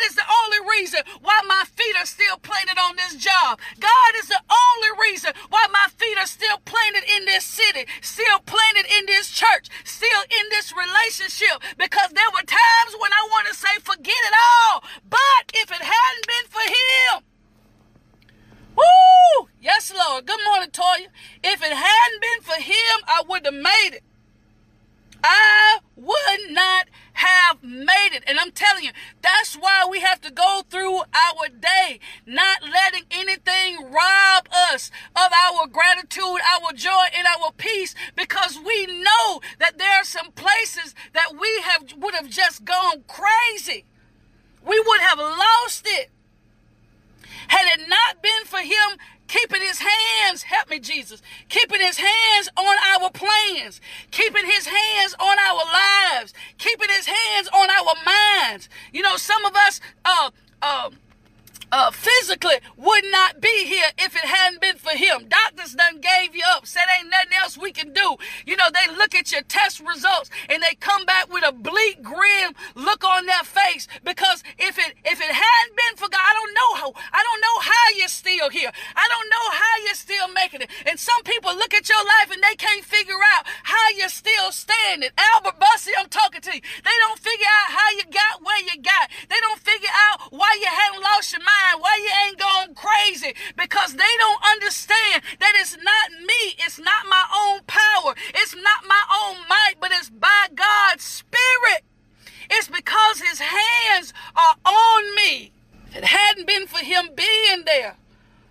God 0.00 0.08
is 0.08 0.16
the 0.16 0.32
only 0.44 0.78
reason 0.78 1.00
why 1.20 1.40
my 1.46 1.64
feet 1.76 1.94
are 1.98 2.06
still 2.06 2.38
planted 2.38 2.78
on 2.78 2.96
this 2.96 3.16
job. 3.16 3.60
God 3.78 4.12
is 4.16 4.28
the 4.28 4.40
only 4.48 5.10
reason 5.10 5.32
why 5.50 5.66
my 5.70 5.88
feet 5.96 6.16
are 6.16 6.26
still 6.26 6.56
planted 6.64 7.04
in 7.04 7.26
this 7.26 7.44
city, 7.44 7.84
still 8.00 8.38
planted 8.46 8.86
in 8.96 9.04
this 9.04 9.30
church, 9.30 9.68
still 9.84 10.22
in 10.22 10.48
this 10.48 10.72
relationship. 10.72 11.60
Because 11.76 12.12
there 12.12 12.30
were 12.32 12.46
times 12.46 12.96
when 12.98 13.12
I 13.12 13.28
want 13.28 13.48
to 13.48 13.54
say, 13.54 13.76
forget 13.82 14.16
it 14.16 14.34
all. 14.72 14.84
But 15.08 15.52
if 15.52 15.70
it 15.70 15.82
hadn't 15.82 16.26
been 16.26 16.48
for 16.48 16.64
Him, 16.64 17.24
Woo! 18.76 19.48
Yes, 19.60 19.92
Lord. 19.92 20.24
Good 20.24 20.40
morning, 20.46 20.70
Toya. 20.70 21.08
If 21.44 21.60
it 21.60 21.72
hadn't 21.72 22.22
been 22.22 22.40
for 22.40 22.62
him, 22.62 23.04
I 23.06 23.22
would 23.28 23.44
have 23.44 23.52
made 23.52 23.90
it. 23.94 24.04
I 25.22 25.80
would 25.96 26.50
not 26.50 26.86
have 27.20 27.62
made 27.62 28.10
it. 28.12 28.24
And 28.26 28.38
I'm 28.38 28.50
telling 28.50 28.84
you, 28.84 28.92
that's 29.20 29.54
why 29.54 29.86
we 29.88 30.00
have 30.00 30.20
to 30.22 30.30
go 30.30 30.62
through 30.70 31.00
our 31.00 31.48
day, 31.60 32.00
not 32.24 32.62
letting 32.62 33.04
anything 33.10 33.92
rob 33.92 34.48
us 34.72 34.90
of 35.14 35.30
our 35.32 35.66
gratitude, 35.66 36.40
our 36.40 36.72
joy, 36.72 37.06
and 37.14 37.26
our 37.26 37.52
peace, 37.52 37.94
because 38.16 38.58
we 38.58 38.86
know 38.86 39.40
that 39.58 39.76
there 39.76 39.92
are 39.92 40.04
some 40.04 40.32
places 40.32 40.94
that 41.12 41.32
we 41.38 41.60
have 41.64 41.84
would 41.98 42.14
have 42.14 42.30
just 42.30 42.64
gone 42.64 43.04
crazy. 43.06 43.84
We 44.66 44.80
would 44.80 45.00
have 45.00 45.18
lost 45.18 45.86
it. 45.86 46.10
Had 47.48 47.66
it 47.78 47.88
not 47.88 48.22
been 48.22 48.44
for 48.44 48.60
him 48.60 48.98
keeping 49.30 49.62
his 49.62 49.78
hands, 49.78 50.42
help 50.42 50.68
me, 50.68 50.80
Jesus, 50.80 51.22
keeping 51.48 51.80
his 51.80 51.98
hands 51.98 52.48
on 52.56 52.76
our 52.92 53.10
plans, 53.10 53.80
keeping 54.10 54.44
his 54.44 54.66
hands 54.66 55.14
on 55.20 55.38
our 55.38 55.62
lives, 55.64 56.34
keeping 56.58 56.88
his 56.88 57.06
hands 57.06 57.48
on 57.54 57.70
our 57.70 57.94
minds. 58.04 58.68
You 58.92 59.02
know, 59.02 59.16
some 59.16 59.44
of 59.44 59.54
us, 59.54 59.80
uh, 60.04 60.30
uh, 60.60 60.90
uh, 61.72 61.90
physically 61.90 62.56
would 62.76 63.04
not 63.10 63.40
be 63.40 63.64
here 63.66 63.90
if 63.98 64.14
it 64.16 64.24
hadn't 64.24 64.60
been 64.60 64.76
for 64.76 64.96
him. 64.96 65.26
Doctors 65.28 65.74
done 65.74 66.00
gave 66.00 66.34
you 66.34 66.42
up, 66.54 66.66
said 66.66 66.82
ain't 66.98 67.10
nothing 67.10 67.36
else 67.40 67.56
we 67.56 67.72
can 67.72 67.92
do. 67.92 68.16
You 68.44 68.56
know, 68.56 68.68
they 68.72 68.92
look 68.94 69.14
at 69.14 69.30
your 69.32 69.42
test 69.42 69.80
results 69.80 70.30
and 70.48 70.62
they 70.62 70.74
come 70.80 71.04
back 71.04 71.32
with 71.32 71.44
a 71.46 71.52
bleak, 71.52 72.02
grim 72.02 72.54
look 72.74 73.04
on 73.04 73.26
their 73.26 73.44
face 73.44 73.86
because 74.04 74.42
if 74.58 74.78
it 74.78 74.94
if 75.04 75.20
it 75.20 75.30
hadn't 75.30 75.76
been 75.76 75.96
for 75.96 76.08
God, 76.08 76.20
I 76.20 76.34
don't 76.34 76.54
know 76.54 76.70
how 76.80 76.92
I 77.12 77.22
don't 77.22 77.40
know 77.40 77.58
how 77.60 77.86
you're 77.96 78.08
still 78.08 78.50
here. 78.50 78.70
I 78.96 79.06
don't 79.08 79.30
know 79.30 79.46
how 79.52 79.74
you're 79.86 79.94
still 79.94 80.28
making 80.32 80.62
it. 80.62 80.70
And 80.86 80.98
some 80.98 81.22
people 81.22 81.54
look 81.54 81.74
at 81.74 81.88
your 81.88 82.02
life 82.04 82.30
and 82.32 82.42
they 82.42 82.56
can't 82.56 82.84
figure 82.84 83.20
out 83.38 83.46
how 83.62 83.90
you're 83.96 84.08
still 84.08 84.50
standing. 84.52 85.10
Albert 85.16 85.58
Bussey, 85.60 85.92
I'm 85.98 86.08
talking 86.08 86.40
to 86.40 86.54
you. 86.54 86.60
They 86.60 86.96
don't 87.06 87.18
figure 87.18 87.46
out 87.46 87.70
how 87.72 87.90
you 87.96 88.04
got 88.10 88.42
where 88.42 88.60
you 88.60 88.82
got. 88.82 89.10
They 89.28 89.38
don't 89.40 89.60
figure 89.60 89.94
out 90.10 90.32
why 90.32 90.50
you 90.60 90.66
hadn't 90.66 91.02
lost 91.02 91.32
your 91.32 91.42
mind 91.42 91.59
mind 91.60 91.82
why 91.82 91.96
you 91.96 92.10
ain't 92.26 92.38
going 92.38 92.74
crazy 92.74 93.34
because 93.56 93.94
they 93.94 94.12
don't 94.18 94.42
understand 94.52 95.22
that 95.38 95.52
it's 95.56 95.76
not 95.76 96.10
me, 96.20 96.54
it's 96.58 96.78
not 96.78 97.06
my 97.08 97.24
own 97.34 97.60
power, 97.66 98.14
it's 98.34 98.54
not 98.54 98.84
my 98.86 99.02
own 99.22 99.36
might, 99.48 99.74
but 99.80 99.90
it's 99.92 100.10
by 100.10 100.48
God's 100.54 101.04
Spirit. 101.04 101.84
It's 102.50 102.68
because 102.68 103.20
His 103.20 103.40
hands 103.40 104.12
are 104.34 104.56
on 104.64 105.14
me. 105.14 105.52
If 105.90 105.96
it 105.98 106.04
hadn't 106.04 106.46
been 106.46 106.66
for 106.66 106.78
Him 106.78 107.10
being 107.14 107.64
there, 107.64 107.96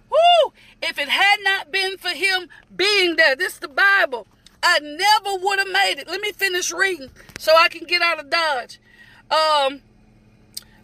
whoo, 0.09 0.53
if 0.81 0.97
it 0.97 1.09
had 1.09 1.37
not 1.43 1.71
been 1.71 1.97
for 1.97 2.09
Him 2.09 2.49
being 2.75 3.15
there, 3.15 3.35
this 3.35 3.53
is 3.53 3.59
the 3.59 3.67
Bible. 3.67 4.27
I 4.61 4.79
never 4.79 5.41
would 5.41 5.59
have 5.59 5.71
made 5.71 5.95
it. 5.99 6.07
Let 6.07 6.21
me 6.21 6.31
finish 6.31 6.71
reading 6.71 7.09
so 7.37 7.55
I 7.55 7.69
can 7.69 7.85
get 7.85 8.01
out 8.01 8.19
of 8.19 8.29
Dodge. 8.29 8.79
Um, 9.31 9.81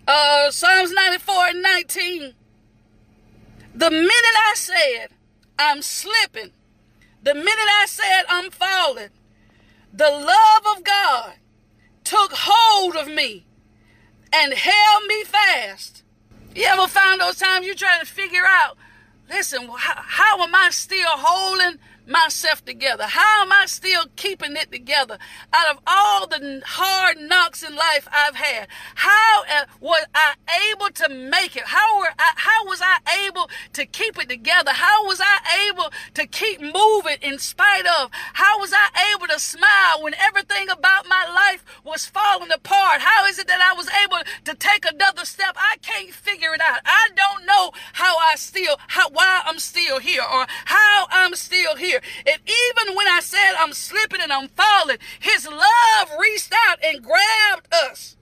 uh, 0.08 0.52
Psalms 0.52 0.92
94 0.92 1.36
and 1.48 1.62
19. 1.62 2.34
The 3.74 3.90
minute 3.92 4.10
I 4.10 4.54
said 4.56 5.08
I'm 5.60 5.82
slipping, 5.82 6.52
the 7.22 7.34
minute 7.34 7.50
I 7.50 7.86
said 7.88 8.24
I'm 8.30 8.52
falling, 8.52 9.10
the 9.92 10.10
love 10.10 10.78
of 10.78 10.84
God 10.84 11.34
took 12.04 12.32
hold 12.34 12.96
of 12.96 13.08
me 13.08 13.46
and 14.32 14.54
held 14.54 15.06
me 15.08 15.24
fast. 15.24 16.04
You 16.56 16.66
ever 16.66 16.88
found 16.88 17.22
those 17.22 17.38
times 17.38 17.66
you're 17.66 17.76
trying 17.76 18.00
to 18.00 18.06
figure 18.06 18.46
out, 18.48 18.78
listen, 19.29 19.67
how, 19.67 20.01
how 20.01 20.44
am 20.44 20.53
I 20.53 20.70
still 20.72 21.03
holding 21.08 21.79
myself 22.08 22.63
together? 22.63 23.03
How 23.03 23.44
am 23.44 23.51
I 23.51 23.65
still 23.65 24.05
keeping 24.15 24.55
it 24.55 24.72
together 24.72 25.17
out 25.53 25.75
of 25.75 25.82
all 25.88 26.27
the 26.27 26.62
hard 26.65 27.17
knocks 27.17 27.63
in 27.63 27.75
life 27.75 28.08
I've 28.12 28.36
had? 28.36 28.67
How 28.96 29.44
uh, 29.44 29.65
was 29.79 30.05
I 30.13 30.36
able 30.72 30.89
to 30.89 31.10
make 31.10 31.55
it? 31.55 31.63
How 31.65 32.00
were 32.00 32.10
I, 32.17 32.32
how 32.36 32.65
was 32.65 32.82
I 32.82 33.00
able 33.25 33.50
to 33.74 33.86
keep 33.86 34.17
it 34.20 34.29
together? 34.29 34.72
How 34.72 35.05
was 35.05 35.20
I 35.22 35.70
able 35.70 35.91
to 36.13 36.27
keep 36.27 36.62
moving 36.62 37.17
in 37.22 37.39
spite 37.39 37.86
of? 37.86 38.12
How 38.34 38.60
was 38.60 38.74
I 38.74 39.15
able 39.15 39.27
to 39.27 39.39
smile 39.39 40.01
when 40.01 40.13
everything 40.15 40.70
about 40.70 41.08
my 41.08 41.25
life 41.27 41.63
was 41.84 42.05
falling 42.05 42.51
apart? 42.51 43.01
How 43.01 43.25
is 43.25 43.39
it 43.39 43.48
that 43.48 43.62
I 43.62 43.74
was 43.75 43.89
able 44.03 44.17
to 44.46 44.53
take 44.55 44.86
another 44.86 45.25
step? 45.25 45.55
I 45.55 45.77
can't 45.82 46.13
figure 46.13 46.53
it 46.53 46.62
out. 46.62 46.79
I 46.86 47.05
how 48.06 48.18
I 48.20 48.36
still 48.36 48.76
how 48.88 49.10
why 49.10 49.42
I'm 49.46 49.58
still 49.58 50.00
here 50.00 50.22
or 50.22 50.46
how 50.66 51.08
I'm 51.10 51.34
still 51.34 51.76
here. 51.76 52.02
And 52.28 52.40
even 52.62 52.96
when 52.96 53.08
I 53.08 53.20
said 53.20 53.54
I'm 53.58 53.74
slipping 53.74 54.22
and 54.22 54.32
I'm 54.32 54.50
falling, 54.50 54.98
his 55.20 55.48
love 55.48 56.10
reached 56.20 56.54
out 56.68 56.78
and 56.84 57.04
grabbed 57.04 57.74
us. 57.74 58.16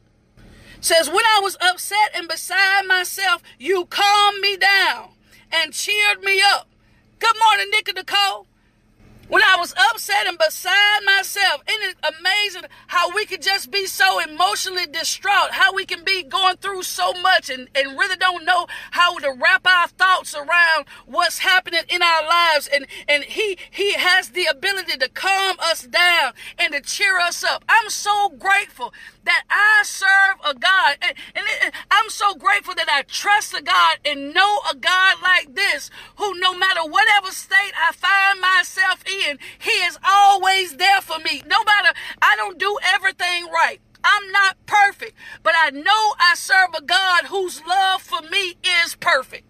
Says, 0.79 1.07
when 1.07 1.25
I 1.35 1.39
was 1.41 1.55
upset 1.61 2.11
and 2.15 2.27
beside 2.27 2.85
myself, 2.87 3.41
you 3.57 3.85
calmed 3.85 4.41
me 4.41 4.57
down 4.57 5.09
and 5.51 5.73
cheered 5.73 6.21
me 6.21 6.41
up. 6.41 6.67
Good 7.19 7.35
morning, 7.39 7.67
Nick 7.71 7.87
and 7.87 7.97
Nicole. 7.97 8.47
When 9.29 9.41
I 9.41 9.55
was 9.57 9.73
upset 9.91 10.27
and 10.27 10.37
beside 10.37 10.99
myself, 11.05 11.63
isn't 11.67 11.89
it 11.89 11.95
amazing 12.19 12.63
how 12.87 13.15
we 13.15 13.25
could 13.25 13.41
just 13.41 13.71
be 13.71 13.85
so 13.85 14.19
emotionally 14.19 14.85
distraught, 14.85 15.51
how 15.51 15.73
we 15.73 15.85
can 15.85 16.03
be 16.03 16.23
going 16.23 16.57
through 16.57 16.83
so 16.83 17.13
much 17.13 17.49
and, 17.49 17.69
and 17.73 17.97
really 17.97 18.17
don't 18.17 18.45
know 18.45 18.67
how 18.91 19.17
to 19.19 19.31
wrap 19.31 19.65
our 19.65 19.87
thoughts 19.87 20.35
around 20.35 20.85
what's 21.05 21.39
happening 21.39 21.83
in 21.89 22.01
our 22.03 22.23
lives. 22.23 22.67
And, 22.73 22.85
and 23.07 23.23
he, 23.23 23.57
he 23.71 23.93
has 23.93 24.29
the 24.29 24.45
ability 24.45 24.97
to 24.97 25.09
calm 25.09 25.55
us 25.59 25.83
down 25.83 26.33
and 26.59 26.73
to 26.73 26.81
cheer 26.81 27.17
us 27.17 27.43
up. 27.43 27.63
I'm 27.69 27.89
so 27.89 28.29
grateful 28.29 28.93
that 29.25 29.43
I 29.49 29.83
serve 29.83 30.37
a 30.45 30.53
God. 30.57 30.97
And, 31.01 31.15
and 31.35 31.73
I'm 31.91 32.09
so 32.09 32.35
grateful 32.35 32.75
that 32.75 32.89
I 32.89 33.03
trust 33.03 33.53
a 33.53 33.61
God 33.61 33.97
and 34.05 34.33
know 34.33 34.59
a 34.69 34.75
God 34.75 35.17
like 35.21 35.55
this 35.55 35.89
who 36.17 36.39
no 36.39 36.53
matter 36.57 36.81
whatever 36.83 37.31
state 37.31 37.73
I 37.77 37.93
find 37.93 38.41
myself 38.41 39.03
in, 39.07 39.39
he 39.59 39.71
is 39.71 39.97
always 40.05 40.77
there 40.77 41.01
for 41.01 41.19
me. 41.19 41.41
No 41.47 41.63
matter, 41.63 41.89
I 42.21 42.35
don't 42.35 42.59
do 42.59 42.77
everything 42.83 43.47
right. 43.51 43.79
I'm 44.03 44.31
not 44.31 44.57
perfect, 44.65 45.13
but 45.43 45.53
I 45.57 45.69
know 45.69 46.13
I 46.19 46.33
serve 46.35 46.73
a 46.77 46.81
God 46.81 47.25
whose 47.25 47.61
love 47.65 48.01
for 48.01 48.21
me 48.29 48.55
is 48.83 48.95
perfect. 48.95 49.45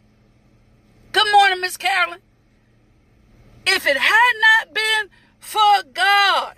Good 1.12 1.32
morning, 1.32 1.62
Miss 1.62 1.77
Carolyn. 1.77 2.20
If 3.65 3.88
it 3.88 3.98
had 3.98 4.34
not 4.42 4.74
been 4.74 5.10
for 5.39 5.84
God 5.94 6.58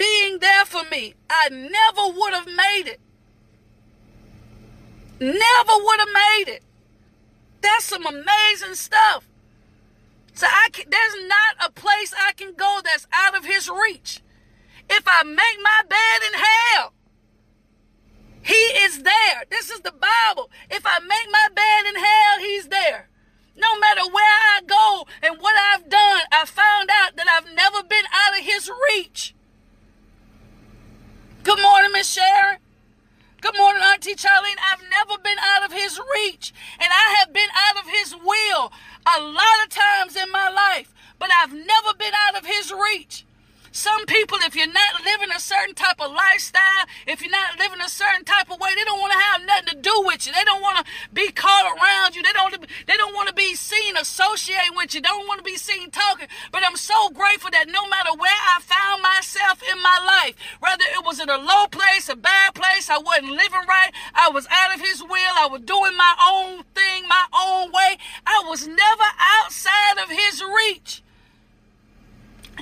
being 0.00 0.38
there 0.38 0.64
for 0.64 0.82
me, 0.90 1.12
I 1.28 1.50
never 1.50 2.18
would 2.18 2.32
have 2.32 2.46
made 2.46 2.84
it. 2.86 3.00
Never 5.20 5.74
would 5.76 6.00
have 6.00 6.08
made 6.08 6.54
it. 6.54 6.62
That's 7.60 7.84
some 7.84 8.06
amazing 8.06 8.76
stuff. 8.76 9.28
So 10.32 10.46
I 10.46 10.70
can, 10.72 10.86
there's 10.88 11.28
not 11.28 11.68
a 11.68 11.70
place 11.70 12.14
I 12.18 12.32
can 12.32 12.54
go 12.54 12.80
that's 12.82 13.06
out 13.12 13.36
of 13.36 13.44
his 13.44 13.68
reach. 13.68 14.22
If 14.88 15.04
I 15.06 15.22
make 15.22 15.58
my 15.62 15.82
bed 15.86 16.32
in 16.32 16.40
hell, 16.40 16.94
he 18.40 18.54
is 18.54 19.02
there. 19.02 19.44
This 19.50 19.68
is 19.68 19.80
the 19.80 19.92
Bible. 19.92 20.50
If 20.70 20.86
I 20.86 20.98
make 21.00 21.28
my 21.30 21.48
bed 21.54 21.90
in 21.90 21.96
hell, 21.96 22.38
he's 22.38 22.68
there. 22.68 23.10
No 23.54 23.78
matter 23.78 24.10
where 24.10 24.24
I 24.24 24.62
go 24.66 25.06
and 25.22 25.38
what 25.42 25.54
I've 25.58 25.90
done, 25.90 26.22
I 26.32 26.46
found 26.46 26.88
out 26.90 27.16
that 27.16 27.26
I've 27.28 27.54
never 27.54 27.86
been 27.86 28.06
out 28.10 28.38
of 28.38 28.46
his 28.46 28.70
reach. 28.88 29.34
Good 31.42 31.60
morning, 31.62 31.90
Miss 31.92 32.10
Sharon. 32.10 32.58
Good 33.40 33.56
morning, 33.56 33.82
Auntie 33.82 34.14
Charlene. 34.14 34.60
I've 34.70 34.82
never 34.90 35.18
been 35.22 35.38
out 35.40 35.64
of 35.64 35.72
his 35.72 35.98
reach, 36.20 36.52
and 36.78 36.88
I 36.90 37.16
have 37.18 37.32
been 37.32 37.48
out 37.54 37.82
of 37.82 37.90
his 37.90 38.14
will 38.14 38.72
a 39.06 39.20
lot 39.20 39.64
of 39.64 39.70
times 39.70 40.16
in 40.16 40.30
my 40.30 40.48
life, 40.48 40.92
but 41.18 41.30
I've 41.32 41.52
never 41.52 41.94
been 41.98 42.12
out 42.28 42.36
of 42.38 42.46
his 42.46 42.72
reach. 42.72 43.24
Some 43.80 44.04
people, 44.04 44.36
if 44.42 44.54
you're 44.54 44.66
not 44.66 45.00
living 45.06 45.30
a 45.34 45.40
certain 45.40 45.74
type 45.74 46.02
of 46.02 46.12
lifestyle, 46.12 46.84
if 47.06 47.22
you're 47.22 47.30
not 47.30 47.58
living 47.58 47.80
a 47.80 47.88
certain 47.88 48.26
type 48.26 48.50
of 48.50 48.60
way, 48.60 48.74
they 48.74 48.84
don't 48.84 49.00
want 49.00 49.10
to 49.14 49.18
have 49.18 49.40
nothing 49.46 49.68
to 49.72 49.76
do 49.80 50.02
with 50.04 50.26
you. 50.26 50.34
They 50.34 50.44
don't 50.44 50.60
want 50.60 50.84
to 50.84 50.84
be 51.14 51.32
caught 51.32 51.64
around 51.64 52.14
you. 52.14 52.22
They 52.22 52.34
don't. 52.34 52.52
They 52.86 52.98
don't 52.98 53.14
want 53.14 53.28
to 53.28 53.34
be 53.34 53.54
seen 53.54 53.96
associating 53.96 54.76
with 54.76 54.92
you. 54.92 55.00
They 55.00 55.08
don't 55.08 55.26
want 55.26 55.38
to 55.38 55.44
be 55.44 55.56
seen 55.56 55.90
talking. 55.90 56.28
But 56.52 56.62
I'm 56.62 56.76
so 56.76 57.08
grateful 57.08 57.48
that 57.52 57.68
no 57.68 57.88
matter 57.88 58.10
where 58.18 58.28
I 58.30 58.60
found 58.60 59.00
myself 59.00 59.62
in 59.72 59.80
my 59.80 59.96
life, 60.04 60.36
whether 60.60 60.84
it 60.84 61.02
was 61.06 61.18
in 61.18 61.30
a 61.30 61.38
low 61.38 61.64
place, 61.70 62.10
a 62.10 62.16
bad 62.16 62.52
place, 62.52 62.90
I 62.90 62.98
wasn't 62.98 63.32
living 63.32 63.64
right, 63.66 63.92
I 64.12 64.28
was 64.28 64.46
out 64.50 64.74
of 64.74 64.82
His 64.82 65.00
will, 65.00 65.34
I 65.40 65.48
was 65.50 65.62
doing 65.62 65.96
my 65.96 66.14
own 66.28 66.64
thing, 66.74 67.08
my 67.08 67.24
own 67.32 67.72
way. 67.72 67.96
I 68.26 68.44
was 68.46 68.68
never 68.68 69.08
outside 69.40 69.96
of 70.04 70.10
His 70.10 70.44
reach. 70.44 71.02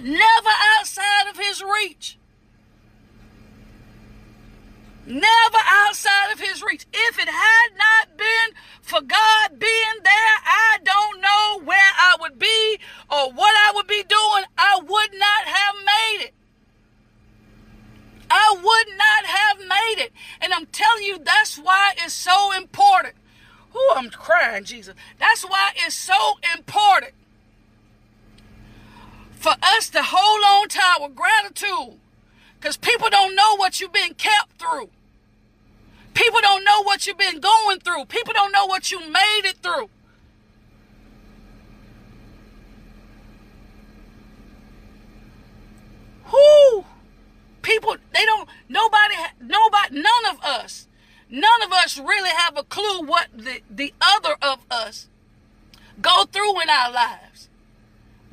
Never 0.03 0.51
outside 0.79 1.29
of 1.31 1.37
his 1.37 1.63
reach. 1.63 2.19
Never 5.07 5.59
outside 5.67 6.33
of 6.33 6.41
his 6.41 6.63
reach. 6.63 6.87
If 6.93 7.19
it 7.19 7.29
had 7.29 7.69
not 7.77 8.17
been 8.17 8.55
for 8.83 9.01
God 9.01 9.59
being 9.59 9.99
there, 10.05 10.37
I 10.45 10.79
don't 10.85 11.21
know 11.21 11.61
where 11.65 11.79
I 11.79 12.17
would 12.21 12.39
be 12.39 12.79
or 13.11 13.33
what 13.33 13.57
I 13.57 13.73
would 13.75 13.87
be 13.87 14.03
doing. 14.03 14.45
I 14.57 14.81
would 14.81 15.19
not 15.19 15.47
have 15.47 15.75
made 15.85 16.27
it. 16.27 16.35
I 18.31 18.55
would 18.55 18.99
not 18.99 19.25
have 19.25 19.59
made 19.61 20.05
it. 20.05 20.13
And 20.41 20.53
I'm 20.53 20.67
telling 20.67 21.05
you, 21.05 21.19
that's 21.19 21.57
why 21.57 21.95
it's 21.97 22.13
so 22.13 22.53
important. 22.57 23.15
Oh, 23.75 23.95
I'm 23.97 24.11
crying, 24.11 24.65
Jesus. 24.65 24.95
That's 25.19 25.43
why 25.43 25.71
it's 25.77 25.95
so 25.95 26.39
important 26.55 27.15
for 29.39 29.55
us 29.63 29.89
to 29.91 30.03
hold 30.03 30.43
on 30.45 30.69
to 30.69 30.81
our 31.01 31.09
gratitude. 31.09 31.99
Because 32.59 32.77
people 32.77 33.09
don't 33.09 33.35
know 33.35 33.57
what 33.57 33.81
you've 33.81 33.93
been 33.93 34.15
kept 34.15 34.59
through. 34.59 34.91
People 36.15 36.41
don't 36.41 36.65
know 36.65 36.83
what 36.83 37.07
you've 37.07 37.19
been 37.19 37.39
going 37.39 37.79
through. 37.79 38.05
People 38.07 38.35
don't 38.35 38.51
know 38.51 38.67
what 38.67 38.91
you 38.91 38.99
made 39.01 39.43
it 39.45 39.59
through. 39.63 39.89
Whoo! 46.33 46.85
People, 47.63 47.97
they 48.13 48.25
don't, 48.25 48.49
nobody, 48.69 49.15
nobody, 49.41 50.01
none 50.01 50.27
of 50.31 50.43
us, 50.43 50.89
none 51.31 51.63
of 51.63 51.73
us 51.73 51.99
really 51.99 52.31
have 52.31 52.57
a 52.57 52.65
clue 52.65 53.03
what 53.03 53.29
the, 53.33 53.61
the 53.71 53.95
other 54.01 54.37
of 54.43 54.59
us 54.71 55.07
go 56.01 56.25
through 56.25 56.61
in 56.61 56.69
our 56.69 56.93
lives. 56.93 57.49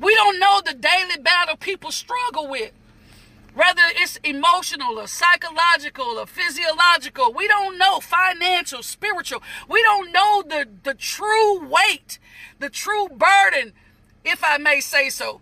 We 0.00 0.14
don't 0.14 0.38
know 0.38 0.60
the 0.64 0.74
daily 0.74 1.20
battle 1.22 1.56
people 1.56 1.90
struggle 1.90 2.48
with. 2.48 2.72
Whether 3.54 3.82
it's 3.86 4.18
emotional 4.18 4.98
or 4.98 5.06
psychological 5.06 6.18
or 6.18 6.26
physiological, 6.26 7.32
we 7.32 7.48
don't 7.48 7.78
know 7.78 8.00
financial, 8.00 8.82
spiritual. 8.82 9.42
We 9.66 9.82
don't 9.82 10.12
know 10.12 10.42
the, 10.46 10.68
the 10.82 10.92
true 10.92 11.66
weight, 11.66 12.18
the 12.58 12.68
true 12.68 13.08
burden, 13.08 13.72
if 14.26 14.44
I 14.44 14.58
may 14.58 14.80
say 14.80 15.08
so, 15.08 15.40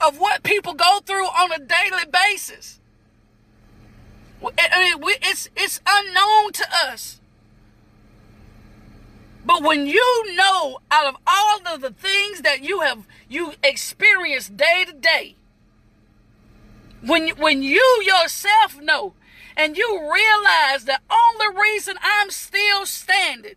of 0.00 0.18
what 0.18 0.44
people 0.44 0.72
go 0.72 1.00
through 1.04 1.26
on 1.26 1.52
a 1.52 1.58
daily 1.58 2.04
basis. 2.10 2.80
I 4.42 4.94
mean, 4.94 5.16
it's, 5.22 5.50
it's 5.54 5.80
unknown 5.86 6.52
to 6.52 6.66
us. 6.86 7.20
But 9.46 9.62
when 9.62 9.86
you 9.86 10.34
know 10.34 10.80
out 10.90 11.06
of 11.06 11.16
all 11.24 11.60
of 11.72 11.80
the 11.80 11.90
things 11.90 12.42
that 12.42 12.64
you 12.64 12.80
have 12.80 13.06
you 13.28 13.52
experience 13.62 14.48
day 14.48 14.84
to 14.84 14.92
day, 14.92 15.36
when 17.00 17.28
when 17.36 17.62
you 17.62 18.02
yourself 18.04 18.80
know 18.80 19.14
and 19.56 19.78
you 19.78 20.00
realize 20.00 20.84
the 20.84 20.98
only 21.08 21.60
reason 21.60 21.96
I'm 22.02 22.30
still 22.30 22.86
standing, 22.86 23.54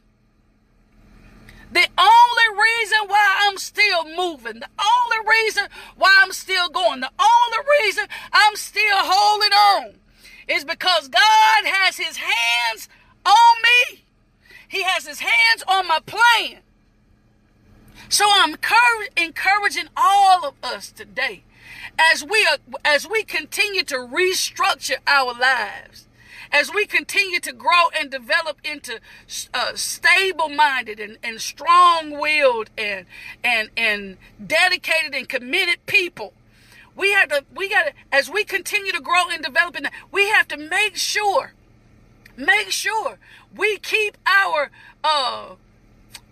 the 1.71 1.87
only 1.97 2.61
reason 2.61 2.99
why 3.07 3.37
I'm 3.41 3.57
still 3.57 4.05
moving, 4.05 4.59
the 4.59 4.69
only 4.79 5.27
reason 5.27 5.65
why 5.97 6.19
I'm 6.21 6.33
still 6.33 6.69
going, 6.69 6.99
the 6.99 7.11
only 7.19 7.65
reason 7.81 8.05
I'm 8.31 8.55
still 8.55 8.83
holding 8.99 9.53
on 9.53 9.95
is 10.47 10.63
because 10.63 11.07
God 11.07 11.63
has 11.65 11.97
his 11.97 12.17
hands 12.17 12.89
on 13.25 13.33
me. 13.63 14.03
He 14.69 14.83
has 14.83 15.05
his 15.07 15.19
hands 15.19 15.63
on 15.67 15.87
my 15.87 15.99
plan. 16.05 16.59
So 18.07 18.25
I'm 18.33 18.55
encouraging 19.17 19.89
all 19.97 20.45
of 20.45 20.53
us 20.63 20.91
today 20.91 21.43
as 21.99 22.23
we 22.23 22.45
are, 22.45 22.57
as 22.85 23.07
we 23.09 23.23
continue 23.23 23.83
to 23.83 23.95
restructure 23.95 24.97
our 25.05 25.33
lives, 25.33 26.07
as 26.51 26.73
we 26.73 26.85
continue 26.85 27.39
to 27.39 27.51
grow 27.51 27.89
and 27.95 28.09
develop 28.09 28.57
into 28.63 28.99
uh, 29.53 29.71
stable-minded 29.75 30.99
and, 30.99 31.17
and 31.23 31.41
strong-willed 31.41 32.69
and 32.77 33.05
and 33.43 33.69
and 33.75 34.17
dedicated 34.45 35.13
and 35.13 35.27
committed 35.27 35.85
people, 35.85 36.33
we 36.95 37.11
have 37.11 37.29
to 37.29 37.43
we 37.55 37.69
got 37.69 37.87
to 37.87 37.93
as 38.11 38.29
we 38.29 38.43
continue 38.43 38.91
to 38.91 39.01
grow 39.01 39.29
and 39.29 39.43
develop, 39.43 39.77
we 40.11 40.29
have 40.29 40.47
to 40.47 40.57
make 40.57 40.95
sure 40.95 41.53
make 42.39 42.71
sure 42.71 43.19
we 43.55 43.77
keep 43.77 44.17
our 44.25 44.71
uh 45.03 45.55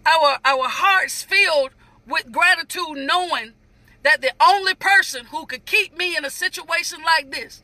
our 0.05 0.39
our 0.45 0.67
hearts 0.67 1.23
filled 1.23 1.71
with 2.07 2.31
gratitude 2.31 2.95
knowing 2.95 3.53
that 4.03 4.21
the 4.21 4.31
only 4.41 4.73
person 4.73 5.25
who 5.25 5.45
could 5.45 5.65
keep 5.65 5.97
me 5.97 6.15
in 6.15 6.23
a 6.23 6.29
situation 6.29 6.99
like 7.03 7.31
this 7.31 7.61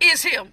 is 0.00 0.22
him. 0.22 0.52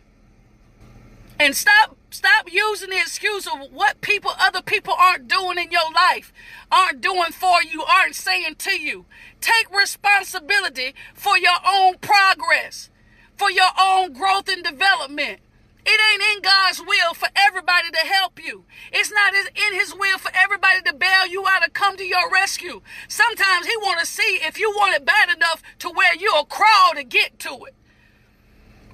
And 1.40 1.56
stop 1.56 1.98
stop 2.10 2.52
using 2.52 2.90
the 2.90 2.98
excuse 2.98 3.48
of 3.48 3.72
what 3.72 4.02
people 4.02 4.32
other 4.40 4.62
people 4.62 4.94
aren't 4.98 5.28
doing 5.28 5.58
in 5.58 5.72
your 5.72 5.92
life 5.94 6.32
aren't 6.72 7.02
doing 7.02 7.32
for 7.32 7.62
you 7.64 7.84
aren't 7.84 8.16
saying 8.16 8.56
to 8.60 8.80
you. 8.80 9.06
Take 9.42 9.70
responsibility 9.76 10.96
for 11.14 11.38
your 11.38 11.58
own 11.66 11.96
progress 12.00 12.90
for 13.38 13.52
your 13.52 13.70
own 13.80 14.14
growth 14.14 14.50
and 14.50 14.64
development 14.64 15.40
it 15.88 16.00
ain't 16.12 16.36
in 16.36 16.42
God's 16.42 16.82
will 16.82 17.14
for 17.14 17.30
everybody 17.34 17.90
to 17.92 18.00
help 18.00 18.44
you. 18.44 18.66
It's 18.92 19.12
not 19.12 19.34
in 19.34 19.80
his 19.80 19.96
will 19.96 20.18
for 20.18 20.32
everybody 20.36 20.82
to 20.82 20.94
bail 20.94 21.26
you 21.26 21.46
out 21.48 21.66
or 21.66 21.70
come 21.70 21.96
to 21.96 22.04
your 22.04 22.30
rescue. 22.30 22.82
Sometimes 23.08 23.66
he 23.66 23.78
want 23.78 24.02
to 24.02 24.06
see 24.06 24.40
if 24.42 24.60
you 24.60 24.70
want 24.72 24.96
it 24.96 25.06
bad 25.06 25.34
enough 25.34 25.64
to 25.80 25.90
where 25.90 26.14
you'll 26.14 26.44
crawl 26.44 26.94
to 26.96 27.06
get 27.06 27.40
to 27.40 27.54
it. 27.66 27.74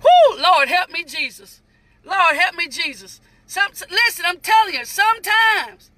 Whoo, 0.03 0.41
Lord 0.41 0.67
help 0.67 0.91
me, 0.91 1.03
Jesus. 1.03 1.61
Lord 2.05 2.35
help 2.35 2.55
me, 2.55 2.67
Jesus. 2.67 3.19
Some, 3.47 3.71
listen, 3.89 4.25
I'm 4.27 4.39
telling 4.39 4.75
you, 4.75 4.85
sometimes, 4.85 5.89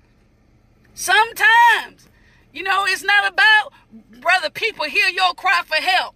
sometimes, 0.93 2.07
you 2.53 2.63
know, 2.63 2.85
it's 2.85 3.03
not 3.03 3.31
about 3.31 3.73
brother 4.21 4.49
people 4.49 4.85
hear 4.85 5.09
your 5.09 5.33
cry 5.33 5.61
for 5.65 5.75
help. 5.75 6.15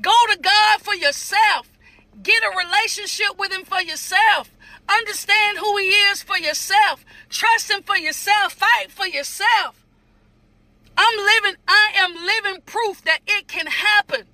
Go 0.00 0.14
to 0.32 0.38
God 0.38 0.80
for 0.80 0.94
yourself. 0.94 1.68
Get 2.22 2.42
a 2.42 2.56
relationship 2.56 3.38
with 3.38 3.52
him 3.52 3.64
for 3.64 3.80
yourself. 3.80 4.50
Understand 4.88 5.58
who 5.58 5.76
he 5.78 5.88
is 5.88 6.22
for 6.22 6.38
yourself. 6.38 7.04
Trust 7.28 7.70
him 7.70 7.82
for 7.82 7.96
yourself. 7.96 8.52
Fight 8.52 8.90
for 8.90 9.06
yourself. 9.06 9.84
I'm 10.96 11.18
living, 11.18 11.56
I 11.66 11.92
am 11.96 12.14
living 12.14 12.62
proof 12.62 13.02
that 13.02 13.20
it 13.26 13.48
can 13.48 13.66
happen. 13.66 14.26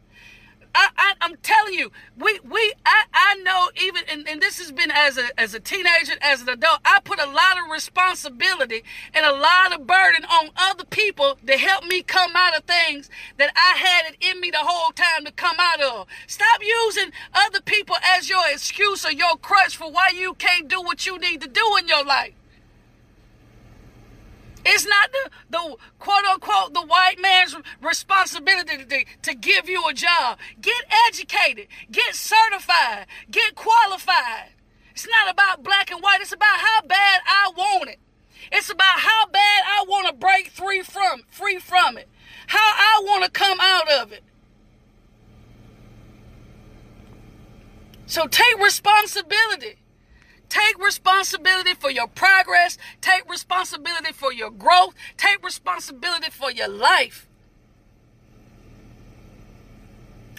I, 0.74 1.14
am 1.20 1.36
telling 1.42 1.74
you, 1.74 1.90
we, 2.16 2.38
we, 2.44 2.72
I, 2.86 3.04
I 3.12 3.34
know 3.42 3.70
even, 3.80 4.02
and, 4.08 4.28
and 4.28 4.40
this 4.40 4.58
has 4.58 4.72
been 4.72 4.90
as 4.90 5.18
a, 5.18 5.38
as 5.38 5.54
a 5.54 5.60
teenager, 5.60 6.12
as 6.20 6.42
an 6.42 6.48
adult, 6.48 6.80
I 6.84 7.00
put 7.04 7.20
a 7.20 7.26
lot 7.26 7.58
of 7.58 7.70
responsibility 7.70 8.82
and 9.14 9.26
a 9.26 9.32
lot 9.32 9.72
of 9.74 9.86
burden 9.86 10.24
on 10.24 10.50
other 10.56 10.84
people 10.84 11.38
to 11.46 11.56
help 11.56 11.84
me 11.84 12.02
come 12.02 12.32
out 12.34 12.56
of 12.56 12.64
things 12.64 13.10
that 13.38 13.52
I 13.54 13.78
had 13.78 14.12
it 14.12 14.16
in 14.20 14.40
me 14.40 14.50
the 14.50 14.58
whole 14.58 14.92
time 14.92 15.24
to 15.24 15.32
come 15.32 15.56
out 15.58 15.80
of. 15.80 16.06
Stop 16.26 16.60
using 16.62 17.12
other 17.34 17.60
people 17.60 17.96
as 18.02 18.28
your 18.28 18.42
excuse 18.50 19.04
or 19.04 19.12
your 19.12 19.36
crutch 19.36 19.76
for 19.76 19.90
why 19.90 20.10
you 20.14 20.34
can't 20.34 20.68
do 20.68 20.80
what 20.80 21.06
you 21.06 21.18
need 21.18 21.40
to 21.40 21.48
do 21.48 21.76
in 21.78 21.88
your 21.88 22.04
life. 22.04 22.34
It's 24.64 24.86
not 24.86 25.10
the, 25.12 25.30
the 25.50 25.76
quote 25.98 26.24
unquote 26.24 26.74
the 26.74 26.82
white 26.82 27.16
man's 27.20 27.56
responsibility 27.80 28.84
to, 28.84 29.04
to 29.22 29.34
give 29.34 29.68
you 29.68 29.82
a 29.88 29.94
job. 29.94 30.38
Get 30.60 30.84
educated, 31.08 31.68
get 31.90 32.14
certified, 32.14 33.06
get 33.30 33.54
qualified. 33.54 34.50
It's 34.92 35.06
not 35.08 35.30
about 35.32 35.62
black 35.62 35.90
and 35.90 36.02
white, 36.02 36.20
it's 36.20 36.32
about 36.32 36.58
how 36.58 36.82
bad 36.82 37.20
I 37.26 37.52
want 37.56 37.90
it. 37.90 37.98
It's 38.52 38.70
about 38.70 38.98
how 38.98 39.26
bad 39.26 39.62
I 39.66 39.84
want 39.88 40.08
to 40.08 40.12
break 40.12 40.50
free 40.50 40.82
from 40.82 41.22
free 41.30 41.58
from 41.58 41.96
it. 41.96 42.08
How 42.46 42.58
I 42.58 43.02
want 43.04 43.24
to 43.24 43.30
come 43.30 43.58
out 43.60 43.90
of 43.90 44.12
it. 44.12 44.24
So 48.06 48.26
take 48.26 48.58
responsibility. 48.58 49.76
Take 50.50 50.84
responsibility 50.84 51.74
for 51.74 51.90
your 51.90 52.08
progress. 52.08 52.76
Take 53.00 53.30
responsibility 53.30 54.12
for 54.12 54.32
your 54.32 54.50
growth. 54.50 54.94
Take 55.16 55.42
responsibility 55.44 56.30
for 56.30 56.50
your 56.50 56.68
life. 56.68 57.28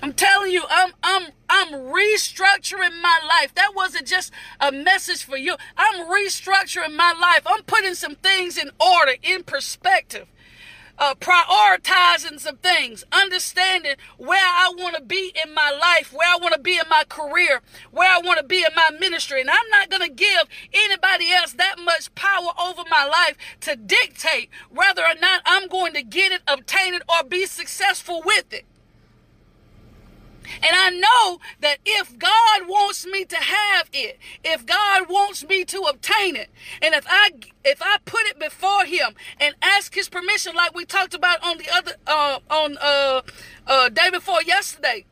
I'm 0.03 0.13
telling 0.13 0.51
you, 0.51 0.63
I'm 0.69 0.91
I'm 1.01 1.31
I'm 1.47 1.73
restructuring 1.73 3.01
my 3.01 3.19
life. 3.27 3.53
That 3.55 3.73
wasn't 3.75 4.07
just 4.07 4.31
a 4.59 4.71
message 4.71 5.23
for 5.23 5.37
you. 5.37 5.55
I'm 5.77 6.07
restructuring 6.07 6.95
my 6.95 7.13
life. 7.19 7.43
I'm 7.45 7.63
putting 7.63 7.93
some 7.93 8.15
things 8.15 8.57
in 8.57 8.71
order, 8.79 9.13
in 9.23 9.43
perspective 9.43 10.27
uh, 11.01 11.15
prioritizing 11.15 12.39
some 12.39 12.57
things, 12.57 13.03
understanding 13.11 13.95
where 14.17 14.39
I 14.39 14.71
want 14.77 14.95
to 14.95 15.01
be 15.01 15.33
in 15.43 15.51
my 15.51 15.71
life, 15.71 16.13
where 16.13 16.29
I 16.29 16.37
want 16.39 16.53
to 16.53 16.61
be 16.61 16.75
in 16.75 16.87
my 16.89 17.03
career, 17.09 17.61
where 17.89 18.09
I 18.09 18.19
want 18.19 18.37
to 18.37 18.45
be 18.45 18.59
in 18.59 18.75
my 18.75 18.91
ministry. 18.99 19.41
And 19.41 19.49
I'm 19.49 19.69
not 19.71 19.89
going 19.89 20.07
to 20.07 20.13
give 20.13 20.43
anybody 20.71 21.31
else 21.31 21.53
that 21.53 21.77
much 21.83 22.13
power 22.13 22.51
over 22.61 22.83
my 22.91 23.05
life 23.05 23.35
to 23.61 23.75
dictate 23.75 24.51
whether 24.69 25.01
or 25.01 25.15
not 25.19 25.41
I'm 25.43 25.67
going 25.67 25.93
to 25.93 26.03
get 26.03 26.31
it, 26.31 26.43
obtain 26.47 26.93
it, 26.93 27.01
or 27.09 27.27
be 27.27 27.47
successful 27.47 28.21
with 28.23 28.53
it. 28.53 28.65
And 30.55 30.71
I 30.73 30.89
know 30.89 31.39
that 31.61 31.77
if 31.85 32.17
God 32.17 32.67
wants 32.67 33.05
me 33.05 33.25
to 33.25 33.35
have 33.35 33.89
it, 33.93 34.19
if 34.43 34.65
God 34.65 35.09
wants 35.09 35.43
me 35.47 35.63
to 35.65 35.81
obtain 35.81 36.35
it, 36.35 36.49
and 36.81 36.93
if 36.93 37.05
I 37.07 37.31
if 37.63 37.81
I 37.81 37.97
put 38.05 38.21
it 38.25 38.39
before 38.39 38.85
him 38.85 39.15
and 39.39 39.55
ask 39.61 39.93
his 39.93 40.09
permission 40.09 40.55
like 40.55 40.75
we 40.75 40.85
talked 40.85 41.13
about 41.13 41.43
on 41.43 41.57
the 41.57 41.69
other 41.73 41.93
uh 42.07 42.39
on 42.49 42.77
uh 42.81 43.21
uh 43.67 43.89
day 43.89 44.09
before 44.09 44.41
yesterday, 44.43 45.05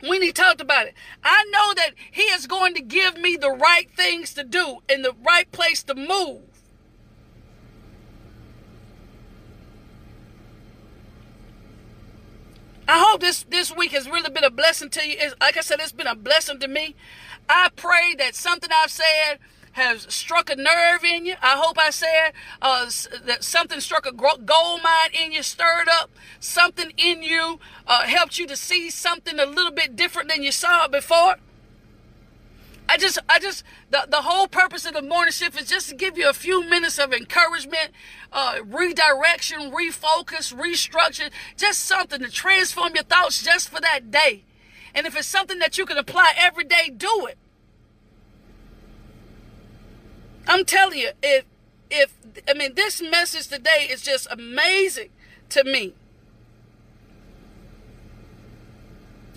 when 0.00 0.22
he 0.22 0.32
talked 0.32 0.60
about 0.60 0.86
it, 0.86 0.94
I 1.24 1.44
know 1.50 1.74
that 1.74 1.90
he 2.10 2.22
is 2.22 2.46
going 2.46 2.74
to 2.74 2.82
give 2.82 3.16
me 3.16 3.36
the 3.36 3.50
right 3.50 3.90
things 3.90 4.34
to 4.34 4.44
do 4.44 4.78
in 4.88 5.02
the 5.02 5.14
right 5.24 5.50
place 5.50 5.82
to 5.84 5.94
move. 5.94 6.42
I 12.88 13.04
hope 13.06 13.20
this 13.20 13.42
this 13.42 13.74
week 13.74 13.92
has 13.92 14.08
really 14.08 14.30
been 14.30 14.44
a 14.44 14.50
blessing 14.50 14.88
to 14.90 15.06
you. 15.06 15.14
It's, 15.18 15.34
like 15.42 15.58
I 15.58 15.60
said, 15.60 15.78
it's 15.78 15.92
been 15.92 16.06
a 16.06 16.14
blessing 16.14 16.58
to 16.60 16.68
me. 16.68 16.96
I 17.46 17.68
pray 17.76 18.14
that 18.16 18.34
something 18.34 18.70
I've 18.72 18.90
said 18.90 19.38
has 19.72 20.06
struck 20.08 20.48
a 20.48 20.56
nerve 20.56 21.04
in 21.04 21.26
you. 21.26 21.34
I 21.42 21.56
hope 21.58 21.78
I 21.78 21.90
said 21.90 22.32
uh, 22.62 22.90
that 23.26 23.44
something 23.44 23.80
struck 23.80 24.06
a 24.06 24.12
gold 24.12 24.80
mine 24.82 25.10
in 25.12 25.32
you, 25.32 25.42
stirred 25.42 25.88
up 25.90 26.10
something 26.40 26.92
in 26.96 27.22
you, 27.22 27.60
uh, 27.86 28.04
helped 28.04 28.38
you 28.38 28.46
to 28.46 28.56
see 28.56 28.88
something 28.88 29.38
a 29.38 29.44
little 29.44 29.70
bit 29.70 29.94
different 29.94 30.30
than 30.30 30.42
you 30.42 30.50
saw 30.50 30.86
it 30.86 30.90
before. 30.90 31.36
I 32.88 32.96
just, 32.96 33.18
I 33.28 33.38
just, 33.38 33.64
the, 33.90 34.06
the 34.08 34.22
whole 34.22 34.48
purpose 34.48 34.86
of 34.86 34.94
the 34.94 35.02
morning 35.02 35.32
shift 35.32 35.60
is 35.60 35.68
just 35.68 35.90
to 35.90 35.94
give 35.94 36.16
you 36.16 36.28
a 36.28 36.32
few 36.32 36.64
minutes 36.68 36.98
of 36.98 37.12
encouragement, 37.12 37.90
uh, 38.32 38.60
redirection, 38.64 39.70
refocus, 39.70 40.54
restructure, 40.54 41.30
just 41.56 41.84
something 41.84 42.20
to 42.20 42.30
transform 42.30 42.94
your 42.94 43.04
thoughts 43.04 43.42
just 43.42 43.68
for 43.68 43.80
that 43.80 44.10
day. 44.10 44.44
And 44.94 45.06
if 45.06 45.14
it's 45.16 45.26
something 45.26 45.58
that 45.58 45.76
you 45.76 45.84
can 45.84 45.98
apply 45.98 46.32
every 46.38 46.64
day, 46.64 46.90
do 46.96 47.26
it. 47.28 47.36
I'm 50.46 50.64
telling 50.64 50.98
you, 50.98 51.10
if, 51.22 51.44
if, 51.90 52.14
I 52.48 52.54
mean, 52.54 52.74
this 52.74 53.02
message 53.02 53.48
today 53.48 53.86
is 53.90 54.00
just 54.00 54.26
amazing 54.30 55.10
to 55.50 55.62
me. 55.62 55.92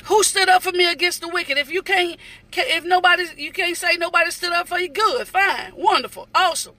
Who 0.05 0.23
stood 0.23 0.49
up 0.49 0.63
for 0.63 0.71
me 0.71 0.89
against 0.91 1.21
the 1.21 1.27
wicked? 1.27 1.57
If 1.57 1.71
you 1.71 1.81
can't, 1.81 2.17
if 2.53 2.83
nobody, 2.83 3.25
you 3.37 3.51
can't 3.51 3.77
say 3.77 3.97
nobody 3.97 4.31
stood 4.31 4.51
up 4.51 4.67
for 4.67 4.79
you, 4.79 4.89
good, 4.89 5.27
fine, 5.27 5.73
wonderful, 5.75 6.27
awesome. 6.33 6.75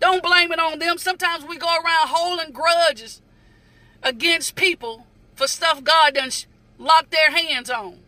Don't 0.00 0.22
blame 0.22 0.50
it 0.50 0.58
on 0.58 0.80
them. 0.80 0.98
Sometimes 0.98 1.44
we 1.44 1.56
go 1.56 1.68
around 1.68 2.08
holding 2.08 2.52
grudges 2.52 3.22
against 4.02 4.56
people 4.56 5.06
for 5.36 5.46
stuff 5.46 5.84
God 5.84 6.14
done 6.14 6.30
locked 6.78 7.12
their 7.12 7.30
hands 7.30 7.70
on. 7.70 8.01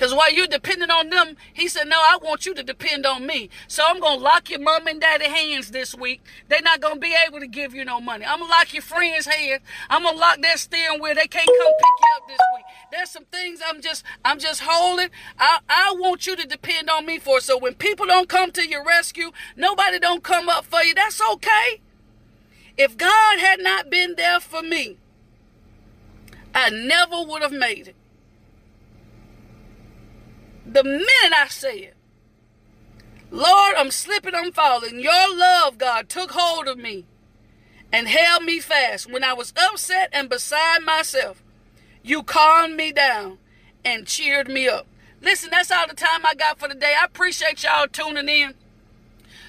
Because 0.00 0.14
while 0.14 0.32
you're 0.32 0.46
depending 0.46 0.90
on 0.90 1.10
them, 1.10 1.36
he 1.52 1.68
said, 1.68 1.84
No, 1.84 1.98
I 1.98 2.16
want 2.22 2.46
you 2.46 2.54
to 2.54 2.62
depend 2.62 3.04
on 3.04 3.26
me. 3.26 3.50
So 3.68 3.82
I'm 3.86 4.00
going 4.00 4.16
to 4.16 4.24
lock 4.24 4.48
your 4.48 4.60
mom 4.60 4.86
and 4.86 4.98
daddy 4.98 5.26
hands 5.26 5.72
this 5.72 5.94
week. 5.94 6.22
They're 6.48 6.62
not 6.62 6.80
going 6.80 6.94
to 6.94 7.00
be 7.00 7.14
able 7.26 7.38
to 7.38 7.46
give 7.46 7.74
you 7.74 7.84
no 7.84 8.00
money. 8.00 8.24
I'm 8.24 8.38
going 8.38 8.50
to 8.50 8.56
lock 8.56 8.72
your 8.72 8.80
friends' 8.80 9.26
hands. 9.26 9.60
I'm 9.90 10.04
going 10.04 10.14
to 10.14 10.18
lock 10.18 10.40
their 10.40 10.56
steering 10.56 11.02
wheel. 11.02 11.14
They 11.14 11.26
can't 11.26 11.46
come 11.46 11.72
pick 11.78 12.00
you 12.00 12.16
up 12.16 12.28
this 12.28 12.40
week. 12.54 12.64
There's 12.90 13.10
some 13.10 13.26
things 13.26 13.60
I'm 13.62 13.82
just, 13.82 14.02
I'm 14.24 14.38
just 14.38 14.62
holding. 14.64 15.10
I, 15.38 15.58
I 15.68 15.94
want 15.98 16.26
you 16.26 16.34
to 16.34 16.46
depend 16.46 16.88
on 16.88 17.04
me 17.04 17.18
for. 17.18 17.40
So 17.40 17.58
when 17.58 17.74
people 17.74 18.06
don't 18.06 18.26
come 18.26 18.52
to 18.52 18.66
your 18.66 18.82
rescue, 18.82 19.32
nobody 19.54 19.98
don't 19.98 20.24
come 20.24 20.48
up 20.48 20.64
for 20.64 20.80
you. 20.80 20.94
That's 20.94 21.20
okay. 21.32 21.82
If 22.78 22.96
God 22.96 23.38
had 23.38 23.60
not 23.60 23.90
been 23.90 24.14
there 24.16 24.40
for 24.40 24.62
me, 24.62 24.96
I 26.54 26.70
never 26.70 27.22
would 27.22 27.42
have 27.42 27.52
made 27.52 27.88
it. 27.88 27.96
The 30.66 30.84
minute 30.84 31.32
I 31.36 31.48
say 31.48 31.78
it. 31.78 31.96
Lord, 33.30 33.74
I'm 33.76 33.90
slipping, 33.90 34.34
I'm 34.34 34.52
falling, 34.52 34.98
your 34.98 35.36
love, 35.36 35.78
God, 35.78 36.08
took 36.08 36.32
hold 36.32 36.66
of 36.66 36.78
me 36.78 37.04
and 37.92 38.08
held 38.08 38.42
me 38.42 38.58
fast. 38.58 39.10
When 39.10 39.22
I 39.22 39.34
was 39.34 39.52
upset 39.56 40.10
and 40.12 40.28
beside 40.28 40.82
myself, 40.82 41.42
you 42.02 42.22
calmed 42.22 42.76
me 42.76 42.92
down 42.92 43.38
and 43.84 44.06
cheered 44.06 44.48
me 44.48 44.68
up. 44.68 44.86
Listen, 45.22 45.50
that's 45.50 45.70
all 45.70 45.86
the 45.86 45.94
time 45.94 46.24
I 46.24 46.34
got 46.34 46.58
for 46.58 46.68
today. 46.68 46.94
I 47.00 47.04
appreciate 47.04 47.62
y'all 47.62 47.86
tuning 47.86 48.28
in 48.28 48.54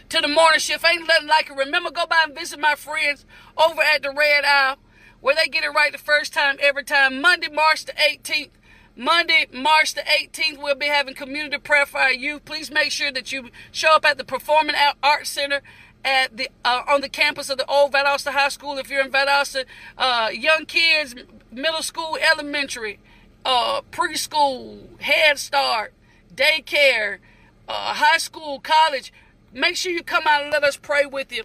to 0.10 0.22
the 0.22 0.28
morning 0.28 0.60
shift. 0.60 0.86
Ain't 0.86 1.08
nothing 1.08 1.28
like 1.28 1.50
it. 1.50 1.56
Remember, 1.56 1.90
go 1.90 2.06
by 2.06 2.26
and 2.26 2.36
visit 2.36 2.60
my 2.60 2.76
friends 2.76 3.26
over 3.58 3.82
at 3.82 4.04
the 4.04 4.12
Red 4.12 4.44
Isle 4.46 4.78
where 5.22 5.36
they 5.36 5.48
get 5.48 5.64
it 5.64 5.70
right 5.70 5.92
the 5.92 5.98
first 5.98 6.34
time, 6.34 6.58
every 6.60 6.84
time. 6.84 7.22
Monday, 7.22 7.48
March 7.50 7.86
the 7.86 7.94
18th. 7.94 8.50
Monday, 8.96 9.48
March 9.54 9.94
the 9.94 10.02
18th, 10.02 10.58
we'll 10.62 10.76
be 10.76 10.88
having 10.88 11.14
community 11.14 11.58
prayer 11.58 11.86
for 11.86 12.00
our 12.00 12.12
youth. 12.12 12.46
Please 12.46 12.70
make 12.70 12.92
sure 12.92 13.12
that 13.12 13.32
you 13.32 13.50
show 13.72 13.96
up 13.96 14.06
at 14.06 14.18
the 14.18 14.24
Performing 14.24 14.76
Arts 15.02 15.30
Center 15.30 15.62
at 16.04 16.36
the 16.36 16.50
uh, 16.66 16.82
on 16.88 17.02
the 17.02 17.10
campus 17.10 17.50
of 17.50 17.58
the 17.58 17.66
old 17.68 17.94
Valdosta 17.94 18.32
High 18.32 18.50
School. 18.50 18.78
If 18.78 18.90
you're 18.90 19.02
in 19.02 19.12
Valdosta, 19.12 19.66
uh, 19.98 20.30
young 20.34 20.66
kids, 20.66 21.16
middle 21.52 21.82
school, 21.82 22.18
elementary, 22.22 23.00
uh, 23.46 23.82
preschool, 23.92 25.00
Head 25.02 25.38
Start, 25.40 25.94
daycare, 26.34 27.20
uh, 27.68 27.94
high 27.94 28.18
school, 28.18 28.60
college, 28.60 29.14
make 29.54 29.76
sure 29.76 29.92
you 29.92 30.04
come 30.04 30.24
out 30.28 30.44
and 30.44 30.52
let 30.52 30.64
us 30.64 30.78
pray 30.78 31.06
with 31.06 31.32
you. 31.32 31.44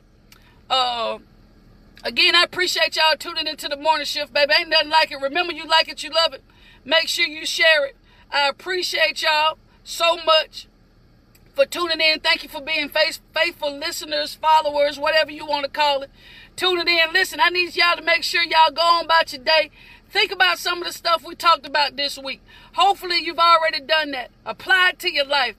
Uh, 0.69 1.19
again, 2.03 2.35
I 2.35 2.43
appreciate 2.43 2.97
y'all 2.97 3.17
tuning 3.19 3.47
into 3.47 3.69
the 3.69 3.77
morning 3.77 4.07
shift, 4.07 4.33
baby. 4.33 4.53
Ain't 4.59 4.69
nothing 4.69 4.91
like 4.91 5.13
it. 5.13 5.21
Remember, 5.21 5.53
you 5.53 5.67
like 5.67 5.89
it, 5.89 6.03
you 6.03 6.11
love 6.11 6.35
it. 6.35 6.43
Make 6.87 7.09
sure 7.09 7.27
you 7.27 7.45
share 7.45 7.85
it. 7.85 7.97
I 8.31 8.49
appreciate 8.49 9.21
y'all 9.21 9.59
so 9.83 10.17
much 10.25 10.69
for 11.53 11.67
tuning 11.67 12.01
in. 12.01 12.21
Thank 12.21 12.45
you 12.45 12.49
for 12.49 12.61
being 12.61 12.89
faithful 12.89 13.77
listeners, 13.77 14.37
followers, 14.37 14.97
whatever 14.97 15.33
you 15.33 15.45
want 15.45 15.65
to 15.65 15.71
call 15.71 16.03
it. 16.03 16.11
Tuning 16.55 16.87
in. 16.87 17.13
Listen, 17.13 17.41
I 17.43 17.51
need 17.51 17.75
y'all 17.75 17.97
to 17.97 18.03
make 18.03 18.23
sure 18.23 18.45
y'all 18.45 18.73
go 18.73 18.83
on 18.83 19.07
about 19.07 19.33
your 19.33 19.43
day. 19.43 19.71
Think 20.11 20.31
about 20.31 20.59
some 20.59 20.79
of 20.79 20.87
the 20.87 20.93
stuff 20.93 21.25
we 21.27 21.35
talked 21.35 21.67
about 21.67 21.97
this 21.97 22.17
week. 22.17 22.41
Hopefully, 22.75 23.19
you've 23.19 23.41
already 23.41 23.81
done 23.81 24.13
that. 24.13 24.31
Apply 24.45 24.91
it 24.91 25.01
to 25.01 25.13
your 25.13 25.27
life. 25.27 25.57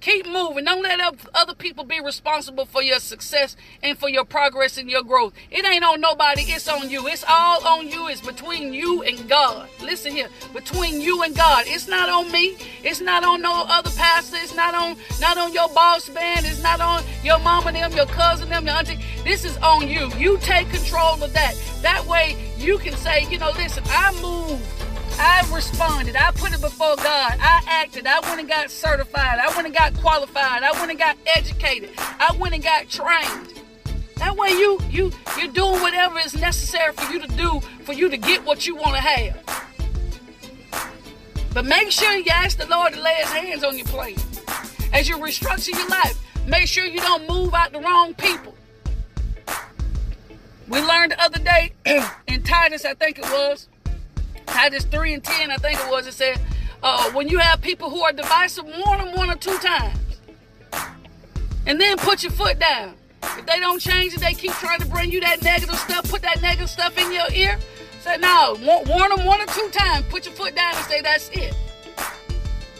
Keep 0.00 0.28
moving. 0.28 0.64
Don't 0.64 0.82
let 0.82 1.00
other 1.34 1.54
people 1.54 1.84
be 1.84 2.00
responsible 2.00 2.66
for 2.66 2.82
your 2.82 3.00
success 3.00 3.56
and 3.82 3.98
for 3.98 4.08
your 4.08 4.24
progress 4.24 4.78
and 4.78 4.88
your 4.88 5.02
growth. 5.02 5.32
It 5.50 5.64
ain't 5.64 5.84
on 5.84 6.00
nobody. 6.00 6.42
It's 6.42 6.68
on 6.68 6.88
you. 6.88 7.08
It's 7.08 7.24
all 7.28 7.66
on 7.66 7.88
you. 7.88 8.08
It's 8.08 8.20
between 8.20 8.72
you 8.72 9.02
and 9.02 9.28
God. 9.28 9.68
Listen 9.80 10.12
here. 10.12 10.28
Between 10.54 11.00
you 11.00 11.22
and 11.24 11.34
God. 11.34 11.64
It's 11.66 11.88
not 11.88 12.08
on 12.08 12.30
me. 12.30 12.56
It's 12.84 13.00
not 13.00 13.24
on 13.24 13.42
no 13.42 13.64
other 13.68 13.90
pastor. 13.90 14.36
It's 14.40 14.54
not 14.54 14.74
on 14.74 14.96
not 15.20 15.36
on 15.36 15.52
your 15.52 15.68
boss 15.70 16.08
man. 16.10 16.44
It's 16.44 16.62
not 16.62 16.80
on 16.80 17.02
your 17.24 17.40
mama 17.40 17.72
them, 17.72 17.92
your 17.92 18.06
cousin 18.06 18.48
them, 18.48 18.66
your 18.66 18.76
auntie. 18.76 18.98
This 19.24 19.44
is 19.44 19.56
on 19.58 19.88
you. 19.88 20.10
You 20.16 20.38
take 20.38 20.70
control 20.70 21.22
of 21.22 21.32
that. 21.32 21.54
That 21.82 22.06
way 22.06 22.36
you 22.56 22.78
can 22.78 22.94
say, 22.96 23.26
you 23.30 23.38
know, 23.38 23.50
listen, 23.56 23.82
I 23.88 24.12
move 24.22 24.77
I 25.20 25.48
responded. 25.52 26.16
I 26.16 26.30
put 26.32 26.52
it 26.52 26.60
before 26.60 26.96
God. 26.96 27.36
I 27.40 27.62
acted. 27.66 28.06
I 28.06 28.20
went 28.20 28.40
and 28.40 28.48
got 28.48 28.70
certified. 28.70 29.38
I 29.38 29.48
went 29.54 29.66
and 29.66 29.74
got 29.74 29.94
qualified. 29.94 30.62
I 30.62 30.72
went 30.72 30.90
and 30.90 30.98
got 30.98 31.16
educated. 31.34 31.90
I 31.98 32.36
went 32.38 32.54
and 32.54 32.62
got 32.62 32.88
trained. 32.88 33.54
That 34.16 34.36
way 34.36 34.50
you 34.50 34.80
you 34.90 35.12
you're 35.38 35.52
doing 35.52 35.80
whatever 35.80 36.18
is 36.18 36.34
necessary 36.34 36.92
for 36.92 37.12
you 37.12 37.20
to 37.20 37.28
do 37.36 37.60
for 37.84 37.92
you 37.92 38.08
to 38.08 38.16
get 38.16 38.44
what 38.44 38.66
you 38.66 38.74
want 38.76 38.96
to 38.96 39.00
have. 39.00 39.58
But 41.54 41.64
make 41.64 41.90
sure 41.90 42.12
you 42.14 42.30
ask 42.30 42.58
the 42.58 42.66
Lord 42.66 42.92
to 42.92 43.00
lay 43.00 43.14
his 43.14 43.30
hands 43.30 43.64
on 43.64 43.76
your 43.76 43.86
plan. 43.86 44.14
As 44.92 45.08
you 45.08 45.16
restructure 45.16 45.74
your 45.74 45.88
life, 45.88 46.20
make 46.46 46.66
sure 46.66 46.84
you 46.84 47.00
don't 47.00 47.28
move 47.28 47.54
out 47.54 47.72
the 47.72 47.80
wrong 47.80 48.14
people. 48.14 48.54
We 50.68 50.80
learned 50.80 51.12
the 51.12 51.22
other 51.22 51.38
day 51.38 51.72
in 52.26 52.42
Titus, 52.42 52.84
I 52.84 52.94
think 52.94 53.18
it 53.18 53.24
was, 53.24 53.67
Titus 54.48 54.84
3 54.84 55.14
and 55.14 55.24
10, 55.24 55.50
I 55.50 55.56
think 55.56 55.78
it 55.80 55.90
was, 55.90 56.06
it 56.06 56.14
said, 56.14 56.40
uh, 56.82 57.10
when 57.12 57.28
you 57.28 57.38
have 57.38 57.60
people 57.60 57.90
who 57.90 58.00
are 58.00 58.12
divisive, 58.12 58.64
warn 58.64 58.98
them 58.98 59.14
one 59.16 59.30
or 59.30 59.36
two 59.36 59.56
times. 59.58 59.98
And 61.66 61.80
then 61.80 61.96
put 61.98 62.22
your 62.22 62.32
foot 62.32 62.58
down. 62.58 62.94
If 63.22 63.46
they 63.46 63.58
don't 63.60 63.80
change 63.80 64.14
it, 64.14 64.20
they 64.20 64.32
keep 64.32 64.52
trying 64.52 64.80
to 64.80 64.86
bring 64.86 65.10
you 65.10 65.20
that 65.20 65.42
negative 65.42 65.74
stuff, 65.76 66.10
put 66.10 66.22
that 66.22 66.40
negative 66.40 66.70
stuff 66.70 66.96
in 66.98 67.12
your 67.12 67.30
ear. 67.32 67.58
Say, 68.00 68.16
no, 68.18 68.56
warn 68.62 69.10
them 69.14 69.26
one 69.26 69.40
or 69.40 69.46
two 69.46 69.68
times. 69.72 70.06
Put 70.08 70.24
your 70.24 70.34
foot 70.34 70.54
down 70.54 70.74
and 70.74 70.84
say, 70.86 71.00
that's 71.00 71.28
it. 71.30 71.54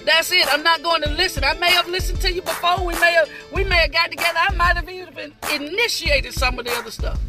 That's 0.08 0.32
it. 0.32 0.46
I'm 0.50 0.62
not 0.62 0.82
going 0.82 1.02
to 1.02 1.10
listen. 1.10 1.44
I 1.44 1.52
may 1.54 1.70
have 1.72 1.86
listened 1.86 2.20
to 2.22 2.32
you 2.32 2.40
before. 2.40 2.82
We 2.82 2.94
may 2.98 3.12
have 3.12 3.28
we 3.52 3.62
may 3.62 3.76
have 3.76 3.92
got 3.92 4.10
together. 4.10 4.38
I 4.38 4.54
might 4.54 4.74
have 4.74 4.88
even 4.88 5.34
initiated 5.52 6.32
some 6.32 6.58
of 6.58 6.64
the 6.64 6.72
other 6.72 6.90
stuff. 6.90 7.20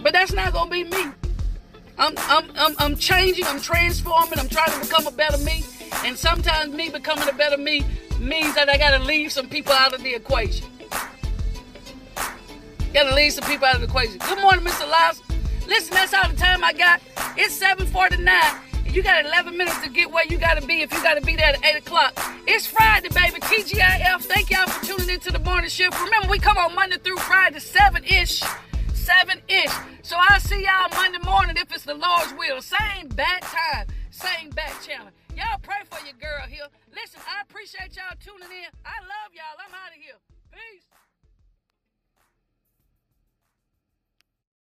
But 0.00 0.12
that's 0.12 0.32
not 0.32 0.52
gonna 0.52 0.70
be 0.70 0.84
me. 0.84 1.06
I'm, 1.98 2.14
I'm, 2.16 2.50
I'm, 2.56 2.74
I'm 2.78 2.96
changing, 2.96 3.44
I'm 3.46 3.60
transforming, 3.60 4.38
I'm 4.38 4.48
trying 4.48 4.72
to 4.72 4.80
become 4.80 5.06
a 5.06 5.12
better 5.12 5.38
me. 5.38 5.64
And 6.04 6.16
sometimes 6.16 6.74
me 6.74 6.88
becoming 6.88 7.28
a 7.28 7.32
better 7.32 7.56
me 7.56 7.84
means 8.18 8.54
that 8.54 8.68
I 8.68 8.78
gotta 8.78 9.02
leave 9.04 9.32
some 9.32 9.48
people 9.48 9.72
out 9.72 9.92
of 9.94 10.02
the 10.02 10.14
equation. 10.14 10.66
Gotta 12.92 13.14
leave 13.14 13.32
some 13.32 13.48
people 13.48 13.66
out 13.66 13.76
of 13.76 13.80
the 13.82 13.86
equation. 13.86 14.18
Good 14.18 14.40
morning, 14.40 14.64
Mr. 14.64 14.86
Liza. 14.86 15.22
Listen, 15.66 15.94
that's 15.94 16.12
all 16.12 16.28
the 16.28 16.36
time 16.36 16.64
I 16.64 16.72
got. 16.72 17.00
It's 17.36 17.54
749. 17.54 18.62
You 18.92 19.02
got 19.02 19.24
11 19.24 19.56
minutes 19.56 19.80
to 19.82 19.88
get 19.88 20.10
where 20.10 20.26
you 20.26 20.36
got 20.36 20.60
to 20.60 20.66
be 20.66 20.82
if 20.82 20.92
you 20.92 21.02
got 21.02 21.14
to 21.14 21.22
be 21.22 21.34
there 21.34 21.46
at 21.46 21.64
8 21.64 21.78
o'clock. 21.78 22.12
It's 22.46 22.66
Friday, 22.66 23.08
baby. 23.08 23.40
TGIF. 23.40 24.20
Thank 24.24 24.50
y'all 24.50 24.66
for 24.66 24.84
tuning 24.84 25.08
into 25.08 25.32
the 25.32 25.38
morning 25.38 25.70
shift. 25.70 25.98
Remember, 25.98 26.28
we 26.28 26.38
come 26.38 26.58
on 26.58 26.74
Monday 26.74 26.98
through 26.98 27.16
Friday, 27.16 27.58
7 27.58 28.04
ish. 28.04 28.42
7 29.02 29.42
ish. 29.48 29.74
So 30.02 30.14
I'll 30.16 30.38
see 30.38 30.62
y'all 30.62 30.88
Monday 30.94 31.18
morning 31.24 31.56
if 31.58 31.72
it's 31.74 31.84
the 31.84 31.94
Lord's 31.94 32.32
will. 32.38 32.62
Same 32.62 33.08
bad 33.08 33.42
time, 33.42 33.86
same 34.10 34.50
bad 34.50 34.72
channel. 34.80 35.10
Y'all 35.34 35.58
pray 35.60 35.82
for 35.90 35.98
your 36.06 36.14
girl 36.22 36.46
here. 36.46 36.66
Listen, 36.94 37.20
I 37.26 37.42
appreciate 37.42 37.96
y'all 37.96 38.14
tuning 38.22 38.46
in. 38.46 38.70
I 38.86 39.02
love 39.02 39.34
y'all. 39.34 39.58
I'm 39.58 39.74
out 39.74 39.90
of 39.90 39.98
here. 39.98 40.20
Peace. 40.52 40.91